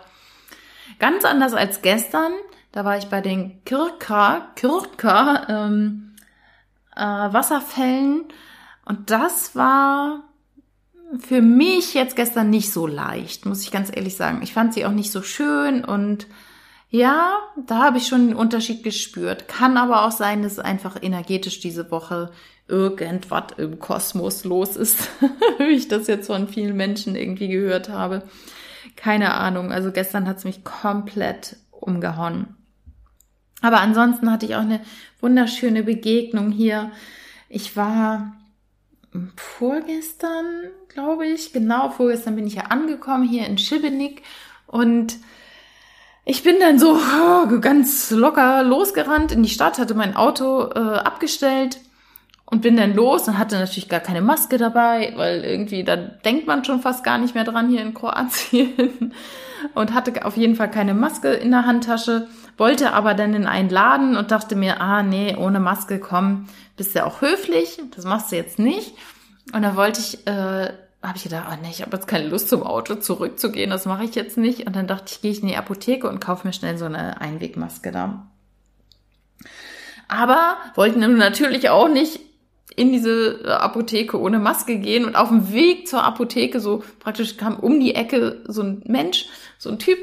Ganz 0.98 1.26
anders 1.26 1.54
als 1.54 1.82
gestern. 1.82 2.32
Da 2.72 2.86
war 2.86 2.98
ich 2.98 3.08
bei 3.08 3.20
den 3.20 3.64
Kirka, 3.66 4.48
Kirka 4.56 5.48
ähm, 5.50 6.16
äh, 6.96 7.02
Wasserfällen 7.02 8.26
und 8.86 9.12
das 9.12 9.56
war 9.56 10.24
für 11.20 11.42
mich 11.42 11.94
jetzt 11.94 12.16
gestern 12.16 12.50
nicht 12.50 12.72
so 12.72 12.86
leicht, 12.88 13.46
muss 13.46 13.64
ich 13.64 13.72
ganz 13.72 13.90
ehrlich 13.94 14.16
sagen. 14.16 14.42
Ich 14.42 14.54
fand 14.54 14.74
sie 14.74 14.86
auch 14.86 14.92
nicht 14.92 15.12
so 15.12 15.22
schön 15.22 15.86
und 15.86 16.28
ja, 16.90 17.38
da 17.66 17.84
habe 17.84 17.98
ich 17.98 18.08
schon 18.08 18.22
einen 18.22 18.36
Unterschied 18.36 18.84
gespürt. 18.84 19.48
Kann 19.48 19.78
aber 19.78 20.06
auch 20.06 20.12
sein, 20.12 20.44
dass 20.44 20.60
einfach 20.60 21.02
energetisch 21.02 21.60
diese 21.60 21.92
Woche 21.92 22.32
irgendwas 22.68 23.54
im 23.58 23.80
Kosmos 23.80 24.44
los 24.44 24.76
ist, 24.76 25.10
wie 25.60 25.76
ich 25.76 25.88
das 25.88 26.08
jetzt 26.08 26.28
von 26.28 26.48
vielen 26.48 26.78
Menschen 26.78 27.16
irgendwie 27.16 27.48
gehört 27.48 27.90
habe. 27.90 28.24
Keine 28.96 29.34
Ahnung. 29.34 29.72
Also 29.72 29.92
gestern 29.92 30.28
hat 30.28 30.38
es 30.38 30.46
mich 30.46 30.64
komplett 30.64 31.58
umgehauen. 31.72 32.56
Aber 33.62 33.80
ansonsten 33.82 34.32
hatte 34.32 34.46
ich 34.46 34.56
auch 34.56 34.62
eine 34.62 34.82
wunderschöne 35.20 35.84
Begegnung 35.84 36.52
hier. 36.52 36.92
Ich 37.50 37.76
war 37.76 38.34
vorgestern, 39.36 40.46
glaube 40.90 41.28
ich, 41.28 41.54
genau 41.54 41.90
vorgestern 41.90 42.36
bin 42.36 42.48
ich 42.48 42.56
ja 42.56 42.64
angekommen 42.64 43.28
hier 43.28 43.46
in 43.46 43.58
Schibenik 43.58 44.24
und 44.66 45.18
ich 46.26 46.44
bin 46.44 46.58
dann 46.60 46.78
so 46.78 46.98
oh, 46.98 47.60
ganz 47.60 48.12
locker 48.12 48.64
losgerannt 48.64 49.32
in 49.32 49.44
die 49.44 49.50
Stadt, 49.50 49.80
hatte 49.80 49.94
mein 49.94 50.16
Auto 50.16 50.70
äh, 50.76 50.98
abgestellt 50.98 51.80
und 52.46 52.62
bin 52.62 52.78
dann 52.78 52.94
los 52.96 53.28
und 53.28 53.38
hatte 53.38 53.56
natürlich 53.58 53.90
gar 53.90 54.00
keine 54.00 54.22
Maske 54.22 54.58
dabei, 54.58 55.14
weil 55.16 55.44
irgendwie 55.44 55.84
da 55.84 55.96
denkt 55.96 56.48
man 56.48 56.64
schon 56.64 56.82
fast 56.82 57.04
gar 57.04 57.18
nicht 57.18 57.36
mehr 57.36 57.44
dran 57.44 57.70
hier 57.70 57.82
in 57.82 57.94
Kroatien. 57.94 59.14
Und 59.74 59.92
hatte 59.94 60.24
auf 60.24 60.38
jeden 60.38 60.56
Fall 60.56 60.70
keine 60.70 60.94
Maske 60.94 61.30
in 61.30 61.50
der 61.50 61.66
Handtasche, 61.66 62.28
wollte 62.58 62.94
aber 62.94 63.14
dann 63.14 63.34
in 63.34 63.46
einen 63.46 63.70
Laden 63.70 64.18
und 64.18 64.32
dachte 64.32 64.56
mir, 64.56 64.82
ah 64.82 65.04
nee, 65.04 65.36
ohne 65.36 65.60
Maske 65.60 66.00
komm, 66.00 66.48
bist 66.76 66.96
ja 66.96 67.06
auch 67.06 67.22
höflich, 67.22 67.80
das 67.96 68.06
machst 68.06 68.32
du 68.32 68.36
jetzt 68.36 68.60
nicht. 68.60 68.94
Und 69.54 69.62
dann 69.62 69.76
wollte 69.76 70.00
ich 70.02 70.28
äh, 70.28 70.74
habe 71.02 71.18
ich 71.18 71.24
gedacht, 71.24 71.48
oh 71.52 71.58
nee, 71.62 71.70
ich 71.70 71.82
habe 71.82 71.96
jetzt 71.96 72.08
keine 72.08 72.28
Lust 72.28 72.50
zum 72.50 72.64
Auto 72.64 72.96
zurückzugehen, 72.96 73.70
das 73.70 73.86
mache 73.86 74.04
ich 74.04 74.16
jetzt 74.16 74.38
nicht. 74.38 74.66
Und 74.68 74.76
dann 74.76 74.88
dachte 74.88 75.06
ich, 75.14 75.22
gehe 75.22 75.32
ich 75.32 75.42
in 75.42 75.48
die 75.48 75.56
Apotheke 75.56 76.10
und 76.10 76.20
kaufe 76.20 76.46
mir 76.48 76.54
schnell 76.54 76.78
so 76.78 76.86
eine 76.86 77.22
Einwegmaske 77.22 77.92
da. 77.92 78.28
Aber 80.08 80.58
wollten 80.76 81.18
natürlich 81.18 81.70
auch 81.70 81.88
nicht 81.88 82.20
in 82.76 82.92
diese 82.92 83.60
Apotheke 83.60 84.20
ohne 84.20 84.40
Maske 84.40 84.78
gehen 84.78 85.06
und 85.06 85.16
auf 85.16 85.30
dem 85.30 85.52
Weg 85.52 85.88
zur 85.88 86.04
Apotheke 86.04 86.60
so 86.60 86.84
praktisch 87.00 87.38
kam 87.38 87.58
um 87.58 87.80
die 87.80 87.96
Ecke 87.96 88.44
so 88.48 88.62
ein 88.62 88.84
Mensch, 88.86 89.26
so 89.58 89.70
ein 89.70 89.80
Typ 89.80 89.98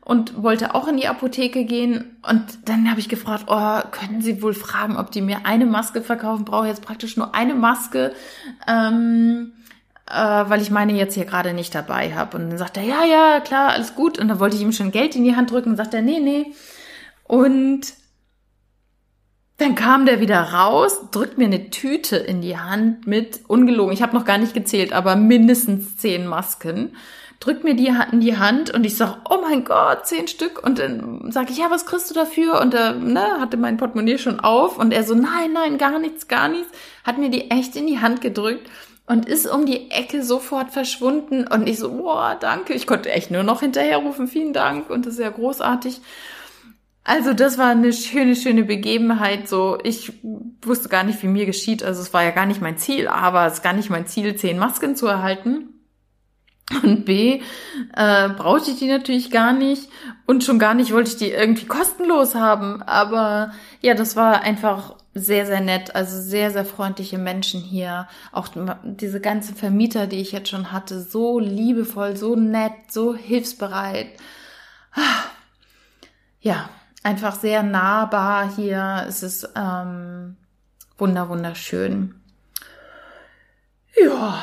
und 0.00 0.42
wollte 0.42 0.74
auch 0.74 0.88
in 0.88 0.96
die 0.96 1.08
Apotheke 1.08 1.64
gehen 1.64 2.16
und 2.28 2.68
dann 2.68 2.90
habe 2.90 3.00
ich 3.00 3.08
gefragt, 3.08 3.44
oh, 3.48 3.80
können 3.90 4.22
Sie 4.22 4.42
wohl 4.42 4.54
fragen, 4.54 4.96
ob 4.96 5.10
die 5.10 5.22
mir 5.22 5.44
eine 5.44 5.66
Maske 5.66 6.02
verkaufen? 6.02 6.44
Brauche 6.44 6.66
jetzt 6.66 6.82
praktisch 6.82 7.16
nur 7.16 7.34
eine 7.34 7.54
Maske. 7.54 8.12
Ähm, 8.66 9.52
äh, 10.06 10.14
weil 10.14 10.60
ich 10.60 10.70
meine 10.70 10.92
jetzt 10.92 11.14
hier 11.14 11.24
gerade 11.24 11.54
nicht 11.54 11.74
dabei 11.74 12.14
habe. 12.14 12.36
Und 12.36 12.50
dann 12.50 12.58
sagt 12.58 12.76
er, 12.76 12.82
ja, 12.82 13.04
ja, 13.04 13.40
klar, 13.40 13.70
alles 13.70 13.94
gut. 13.94 14.18
Und 14.18 14.28
dann 14.28 14.40
wollte 14.40 14.56
ich 14.56 14.62
ihm 14.62 14.72
schon 14.72 14.90
Geld 14.90 15.16
in 15.16 15.24
die 15.24 15.36
Hand 15.36 15.50
drücken 15.50 15.70
und 15.70 15.76
sagt 15.76 15.94
er, 15.94 16.02
nee, 16.02 16.20
nee. 16.20 16.52
Und 17.24 17.94
dann 19.58 19.74
kam 19.74 20.06
der 20.06 20.20
wieder 20.20 20.40
raus, 20.40 21.10
drückt 21.12 21.38
mir 21.38 21.44
eine 21.44 21.70
Tüte 21.70 22.16
in 22.16 22.40
die 22.40 22.58
Hand 22.58 23.06
mit, 23.06 23.40
ungelogen, 23.46 23.92
ich 23.92 24.02
habe 24.02 24.16
noch 24.16 24.24
gar 24.24 24.38
nicht 24.38 24.54
gezählt, 24.54 24.92
aber 24.92 25.14
mindestens 25.14 25.96
zehn 25.96 26.26
Masken. 26.26 26.96
Drückt 27.42 27.64
mir 27.64 27.74
die 27.74 27.92
in 28.12 28.20
die 28.20 28.38
Hand 28.38 28.72
und 28.72 28.84
ich 28.84 28.96
sag, 28.96 29.16
oh 29.28 29.38
mein 29.42 29.64
Gott, 29.64 30.06
zehn 30.06 30.28
Stück. 30.28 30.64
Und 30.64 30.78
dann 30.78 31.32
sage 31.32 31.50
ich, 31.50 31.58
ja, 31.58 31.72
was 31.72 31.86
kriegst 31.86 32.08
du 32.08 32.14
dafür? 32.14 32.60
Und 32.60 32.72
er 32.72 32.92
ne, 32.92 33.40
hatte 33.40 33.56
mein 33.56 33.78
Portemonnaie 33.78 34.18
schon 34.18 34.38
auf 34.38 34.78
und 34.78 34.92
er 34.92 35.02
so, 35.02 35.16
nein, 35.16 35.52
nein, 35.52 35.76
gar 35.76 35.98
nichts, 35.98 36.28
gar 36.28 36.46
nichts. 36.46 36.70
Hat 37.02 37.18
mir 37.18 37.30
die 37.30 37.50
echt 37.50 37.74
in 37.74 37.88
die 37.88 37.98
Hand 37.98 38.20
gedrückt 38.20 38.70
und 39.06 39.26
ist 39.26 39.48
um 39.48 39.66
die 39.66 39.90
Ecke 39.90 40.22
sofort 40.22 40.70
verschwunden. 40.70 41.44
Und 41.48 41.68
ich 41.68 41.80
so, 41.80 41.90
boah, 41.90 42.36
danke. 42.38 42.74
Ich 42.74 42.86
konnte 42.86 43.10
echt 43.10 43.32
nur 43.32 43.42
noch 43.42 43.58
hinterherrufen, 43.58 44.28
vielen 44.28 44.52
Dank. 44.52 44.88
Und 44.88 45.06
das 45.06 45.14
ist 45.14 45.20
ja 45.20 45.30
großartig. 45.30 46.00
Also 47.02 47.32
das 47.32 47.58
war 47.58 47.70
eine 47.70 47.92
schöne, 47.92 48.36
schöne 48.36 48.62
Begebenheit. 48.62 49.48
So, 49.48 49.78
ich 49.82 50.12
wusste 50.62 50.88
gar 50.88 51.02
nicht, 51.02 51.20
wie 51.24 51.26
mir 51.26 51.46
geschieht. 51.46 51.82
Also 51.82 52.02
es 52.02 52.14
war 52.14 52.22
ja 52.22 52.30
gar 52.30 52.46
nicht 52.46 52.60
mein 52.60 52.78
Ziel, 52.78 53.08
aber 53.08 53.46
es 53.46 53.54
ist 53.54 53.62
gar 53.64 53.72
nicht 53.72 53.90
mein 53.90 54.06
Ziel, 54.06 54.36
zehn 54.36 54.60
Masken 54.60 54.94
zu 54.94 55.08
erhalten. 55.08 55.81
Und 56.82 57.04
B, 57.04 57.42
äh, 57.94 58.28
brauchte 58.28 58.70
ich 58.70 58.78
die 58.78 58.88
natürlich 58.88 59.30
gar 59.30 59.52
nicht. 59.52 59.88
Und 60.26 60.44
schon 60.44 60.58
gar 60.58 60.74
nicht 60.74 60.92
wollte 60.92 61.10
ich 61.10 61.16
die 61.16 61.30
irgendwie 61.30 61.66
kostenlos 61.66 62.34
haben. 62.34 62.82
Aber 62.82 63.52
ja, 63.80 63.94
das 63.94 64.16
war 64.16 64.42
einfach 64.42 64.96
sehr, 65.14 65.46
sehr 65.46 65.60
nett. 65.60 65.94
Also 65.94 66.20
sehr, 66.20 66.50
sehr 66.50 66.64
freundliche 66.64 67.18
Menschen 67.18 67.60
hier. 67.60 68.08
Auch 68.30 68.48
diese 68.84 69.20
ganzen 69.20 69.54
Vermieter, 69.54 70.06
die 70.06 70.20
ich 70.20 70.32
jetzt 70.32 70.48
schon 70.48 70.72
hatte, 70.72 71.00
so 71.00 71.38
liebevoll, 71.38 72.16
so 72.16 72.36
nett, 72.36 72.72
so 72.88 73.14
hilfsbereit. 73.14 74.08
Ja, 76.40 76.68
einfach 77.02 77.34
sehr 77.34 77.62
nahbar 77.62 78.54
hier. 78.56 79.04
Es 79.08 79.22
ist 79.22 79.48
ähm, 79.54 80.36
wunder, 80.98 81.28
wunderschön. 81.28 82.14
Ja. 84.00 84.42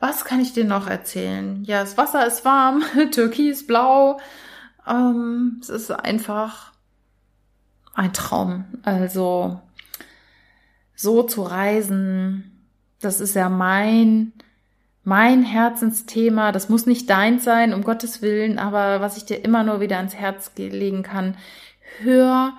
Was 0.00 0.24
kann 0.24 0.40
ich 0.40 0.54
dir 0.54 0.64
noch 0.64 0.86
erzählen? 0.86 1.62
Ja, 1.64 1.80
das 1.80 1.96
Wasser 1.96 2.26
ist 2.26 2.44
warm, 2.44 2.82
türkisblau. 3.12 4.18
Ähm, 4.88 5.58
es 5.60 5.68
ist 5.68 5.90
einfach 5.90 6.72
ein 7.94 8.12
Traum. 8.12 8.64
Also 8.82 9.60
so 10.94 11.22
zu 11.22 11.42
reisen, 11.42 12.66
das 13.00 13.20
ist 13.20 13.34
ja 13.34 13.48
mein 13.48 14.32
mein 15.02 15.42
Herzensthema. 15.42 16.52
Das 16.52 16.68
muss 16.68 16.86
nicht 16.86 17.08
dein 17.08 17.40
sein, 17.40 17.72
um 17.74 17.82
Gottes 17.82 18.22
Willen, 18.22 18.58
aber 18.58 19.00
was 19.00 19.16
ich 19.16 19.24
dir 19.24 19.44
immer 19.44 19.64
nur 19.64 19.80
wieder 19.80 19.96
ans 19.96 20.14
Herz 20.14 20.52
legen 20.56 21.02
kann, 21.02 21.36
hör 22.00 22.54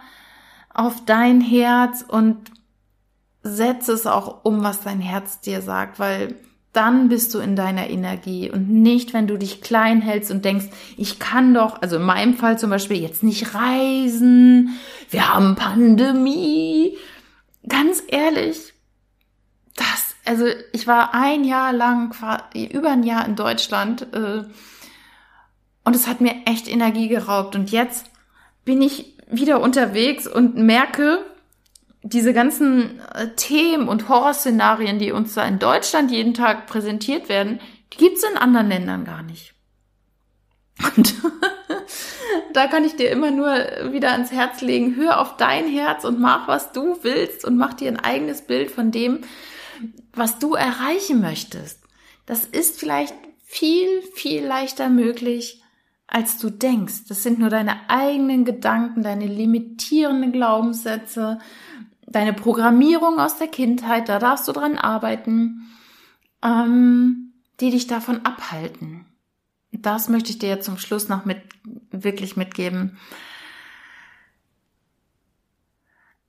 auf 0.73 1.06
dein 1.06 1.41
Herz 1.41 2.04
und 2.08 2.51
setze 3.43 3.93
es 3.93 4.06
auch 4.08 4.43
um, 4.43 4.63
was 4.63 4.82
dein 4.82 4.99
Herz 4.99 5.41
dir 5.41 5.62
sagt, 5.62 5.99
weil 5.99 6.36
dann 6.74 7.10
bist 7.10 7.34
du 7.34 7.40
in 7.40 7.56
deiner 7.56 7.90
Energie 7.90 8.50
und 8.50 8.70
nicht, 8.70 9.14
wenn 9.14 9.28
du 9.28 9.38
dich 9.38 9.62
klein 9.62 10.02
hältst 10.02 10.32
und 10.32 10.46
denkst, 10.46 10.68
ich 10.98 11.20
kann 11.20 11.54
doch, 11.54 11.82
also 11.82 11.98
in 11.98 12.04
meinem 12.04 12.36
Fall 12.36 12.58
zum 12.58 12.70
Beispiel 12.70 13.02
jetzt 13.02 13.24
nicht 13.24 13.54
reisen, 13.54 14.78
wir 15.10 15.34
haben 15.34 15.56
Pandemie. 15.56 16.98
Ganz 17.68 18.02
ehrlich, 18.08 18.74
das, 19.76 20.16
also 20.26 20.46
ich 20.72 20.88
war 20.88 21.14
ein 21.14 21.44
Jahr 21.44 21.74
lang, 21.74 22.16
über 22.54 22.92
ein 22.92 23.04
Jahr 23.04 23.26
in 23.26 23.36
Deutschland 23.36 24.08
äh, 24.14 24.44
und 25.84 25.96
es 25.96 26.08
hat 26.08 26.22
mir 26.22 26.36
echt 26.46 26.70
Energie 26.70 27.10
geraubt 27.10 27.56
und 27.56 27.72
jetzt 27.72 28.06
bin 28.64 28.82
ich 28.82 29.18
wieder 29.30 29.62
unterwegs 29.62 30.28
und 30.28 30.56
merke, 30.56 31.26
diese 32.04 32.34
ganzen 32.34 33.00
äh, 33.14 33.30
Themen 33.36 33.88
und 33.88 34.10
Horrorszenarien, 34.10 35.00
die 35.00 35.12
uns 35.12 35.34
da 35.34 35.46
in 35.46 35.60
Deutschland 35.60 36.12
jeden 36.12 36.34
Tag 36.34 36.68
präsentiert 36.68 37.30
werden, 37.30 37.60
die 37.94 37.98
gibt's 37.98 38.24
in 38.24 38.38
anderen 38.38 38.70
Ländern 38.70 39.06
gar 39.06 39.22
nicht. 39.22 39.54
Und 40.98 41.14
da 42.54 42.68
kann 42.68 42.86
ich 42.86 42.96
dir 42.96 43.12
immer 43.12 43.32
nur 43.32 43.54
wieder 43.92 44.14
ans 44.14 44.32
Herz 44.32 44.62
legen, 44.62 44.96
hör 44.96 45.20
auf 45.20 45.38
dein 45.38 45.68
Herz 45.68 46.04
und 46.04 46.20
mach, 46.20 46.48
was 46.48 46.72
du 46.72 46.98
willst 47.04 47.46
und 47.46 47.58
mach 47.58 47.74
dir 47.74 47.90
ein 47.90 48.00
eigenes 48.00 48.42
Bild 48.42 48.72
von 48.72 48.92
dem, 48.92 49.22
was 50.14 50.40
du 50.40 50.56
erreichen 50.56 51.22
möchtest. 51.22 51.82
Das 52.26 52.46
ist 52.46 52.80
vielleicht 52.80 53.14
viel, 53.44 54.02
viel 54.16 54.44
leichter 54.44 54.90
möglich, 54.90 55.62
als 56.08 56.38
du 56.38 56.50
denkst. 56.50 57.06
Das 57.08 57.24
sind 57.24 57.40
nur 57.40 57.50
deine 57.50 57.90
eigenen 57.90 58.44
Gedanken, 58.44 59.04
deine 59.04 59.28
limitierenden 59.28 60.32
Glaubenssätze, 60.32 61.40
deine 62.12 62.34
Programmierung 62.34 63.19
aus 63.19 63.38
der 63.38 63.47
Kindheit, 63.47 64.10
da 64.10 64.19
darfst 64.19 64.47
du 64.47 64.52
dran 64.52 64.78
arbeiten, 64.78 65.69
ähm, 66.43 67.34
die 67.60 67.71
dich 67.71 67.88
davon 67.88 68.26
abhalten. 68.26 69.06
Das 69.71 70.10
möchte 70.10 70.32
ich 70.32 70.39
dir 70.39 70.50
jetzt 70.50 70.65
zum 70.65 70.78
Schluss 70.78 71.08
noch 71.08 71.26
mit, 71.26 71.41
wirklich 71.91 72.36
mitgeben. 72.36 72.97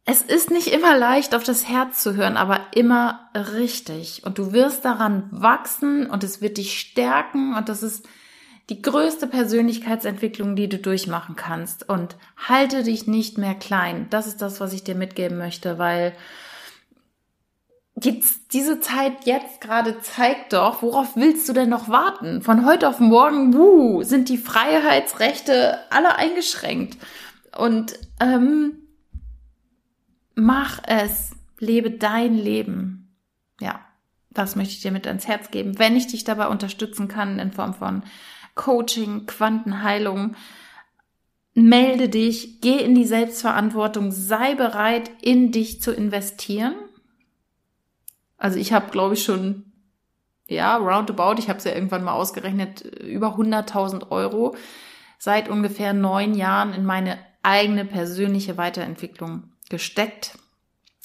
Es 0.04 0.22
ist 0.22 0.50
nicht 0.50 0.68
immer 0.68 0.96
leicht, 0.96 1.34
auf 1.34 1.44
das 1.44 1.68
Herz 1.68 2.02
zu 2.02 2.16
hören, 2.16 2.36
aber 2.36 2.60
immer 2.74 3.30
richtig. 3.34 4.24
Und 4.24 4.38
du 4.38 4.52
wirst 4.52 4.84
daran 4.84 5.28
wachsen 5.30 6.08
und 6.10 6.24
es 6.24 6.40
wird 6.40 6.58
dich 6.58 6.78
stärken 6.78 7.54
und 7.54 7.68
das 7.68 7.82
ist 7.82 8.08
die 8.72 8.80
größte 8.80 9.26
Persönlichkeitsentwicklung, 9.26 10.56
die 10.56 10.66
du 10.66 10.78
durchmachen 10.78 11.36
kannst. 11.36 11.86
Und 11.90 12.16
halte 12.38 12.82
dich 12.82 13.06
nicht 13.06 13.36
mehr 13.36 13.54
klein. 13.54 14.06
Das 14.08 14.26
ist 14.26 14.40
das, 14.40 14.60
was 14.60 14.72
ich 14.72 14.82
dir 14.82 14.94
mitgeben 14.94 15.36
möchte, 15.36 15.78
weil 15.78 16.14
jetzt 18.00 18.54
diese 18.54 18.80
Zeit 18.80 19.26
jetzt 19.26 19.60
gerade 19.60 20.00
zeigt 20.00 20.54
doch, 20.54 20.80
worauf 20.80 21.16
willst 21.16 21.46
du 21.50 21.52
denn 21.52 21.68
noch 21.68 21.90
warten? 21.90 22.40
Von 22.40 22.64
heute 22.64 22.88
auf 22.88 22.98
morgen, 22.98 23.52
wuh, 23.52 24.04
sind 24.04 24.30
die 24.30 24.38
Freiheitsrechte 24.38 25.78
alle 25.90 26.16
eingeschränkt. 26.16 26.96
Und 27.54 27.98
ähm, 28.20 28.78
mach 30.34 30.80
es, 30.86 31.32
lebe 31.58 31.90
dein 31.90 32.36
Leben. 32.36 33.18
Ja, 33.60 33.80
das 34.30 34.56
möchte 34.56 34.72
ich 34.72 34.80
dir 34.80 34.92
mit 34.92 35.06
ans 35.06 35.28
Herz 35.28 35.50
geben, 35.50 35.78
wenn 35.78 35.94
ich 35.94 36.06
dich 36.06 36.24
dabei 36.24 36.48
unterstützen 36.48 37.06
kann 37.06 37.38
in 37.38 37.52
Form 37.52 37.74
von 37.74 38.02
Coaching, 38.54 39.26
Quantenheilung. 39.26 40.36
Melde 41.54 42.08
dich, 42.08 42.60
geh 42.60 42.78
in 42.78 42.94
die 42.94 43.06
Selbstverantwortung, 43.06 44.10
sei 44.10 44.54
bereit, 44.54 45.10
in 45.20 45.52
dich 45.52 45.82
zu 45.82 45.92
investieren. 45.92 46.74
Also 48.38 48.58
ich 48.58 48.72
habe, 48.72 48.90
glaube 48.90 49.14
ich, 49.14 49.22
schon, 49.22 49.64
ja, 50.48 50.76
roundabout, 50.76 51.38
ich 51.38 51.48
habe 51.48 51.58
es 51.58 51.64
ja 51.64 51.72
irgendwann 51.72 52.04
mal 52.04 52.14
ausgerechnet, 52.14 52.80
über 52.80 53.36
100.000 53.36 54.10
Euro 54.10 54.56
seit 55.18 55.48
ungefähr 55.48 55.92
neun 55.92 56.34
Jahren 56.34 56.72
in 56.72 56.84
meine 56.84 57.18
eigene 57.42 57.84
persönliche 57.84 58.56
Weiterentwicklung 58.56 59.44
gesteckt. 59.68 60.38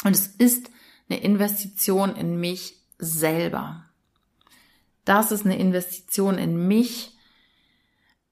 Und 0.03 0.15
es 0.15 0.27
ist 0.27 0.71
eine 1.09 1.19
Investition 1.19 2.15
in 2.15 2.39
mich 2.39 2.75
selber. 2.97 3.85
Das 5.05 5.31
ist 5.31 5.45
eine 5.45 5.57
Investition 5.57 6.37
in 6.37 6.67
mich. 6.67 7.16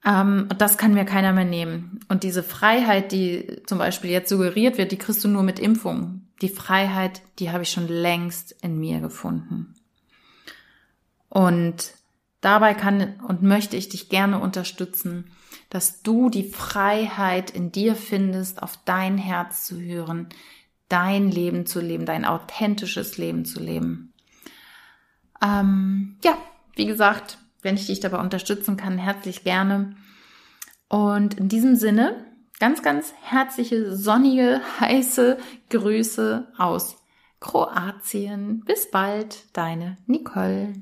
Ähm, 0.05 0.47
und 0.51 0.61
das 0.61 0.77
kann 0.77 0.93
mir 0.93 1.05
keiner 1.05 1.33
mehr 1.33 1.45
nehmen. 1.45 1.99
Und 2.07 2.23
diese 2.23 2.43
Freiheit, 2.43 3.11
die 3.11 3.61
zum 3.65 3.79
Beispiel 3.79 4.11
jetzt 4.11 4.29
suggeriert 4.29 4.77
wird, 4.77 4.91
die 4.91 4.97
kriegst 4.97 5.23
du 5.23 5.27
nur 5.27 5.43
mit 5.43 5.59
Impfung. 5.59 6.21
Die 6.41 6.49
Freiheit, 6.49 7.21
die 7.39 7.51
habe 7.51 7.63
ich 7.63 7.71
schon 7.71 7.87
längst 7.87 8.55
in 8.61 8.79
mir 8.79 8.99
gefunden. 8.99 9.73
Und 11.29 11.93
dabei 12.41 12.73
kann 12.75 13.19
und 13.27 13.41
möchte 13.41 13.75
ich 13.75 13.89
dich 13.89 14.09
gerne 14.09 14.39
unterstützen, 14.39 15.25
dass 15.69 16.03
du 16.03 16.29
die 16.29 16.47
Freiheit 16.47 17.49
in 17.49 17.71
dir 17.71 17.95
findest, 17.95 18.61
auf 18.61 18.77
dein 18.85 19.17
Herz 19.17 19.65
zu 19.65 19.81
hören, 19.81 20.29
dein 20.87 21.31
Leben 21.31 21.65
zu 21.65 21.81
leben, 21.81 22.05
dein 22.05 22.25
authentisches 22.25 23.17
Leben 23.17 23.45
zu 23.45 23.59
leben. 23.59 24.13
Ähm, 25.43 26.17
ja, 26.23 26.37
wie 26.75 26.85
gesagt, 26.85 27.39
wenn 27.65 27.75
ich 27.75 27.87
dich 27.87 27.99
dabei 27.99 28.19
unterstützen 28.19 28.77
kann, 28.77 28.97
herzlich 28.97 29.43
gerne. 29.43 29.95
Und 30.87 31.33
in 31.33 31.49
diesem 31.49 31.75
Sinne, 31.75 32.25
ganz, 32.59 32.83
ganz 32.83 33.13
herzliche, 33.21 33.95
sonnige, 33.95 34.61
heiße 34.79 35.37
Grüße 35.71 36.47
aus 36.57 36.95
Kroatien. 37.41 38.63
Bis 38.65 38.89
bald, 38.89 39.45
deine 39.53 39.97
Nicole. 40.05 40.73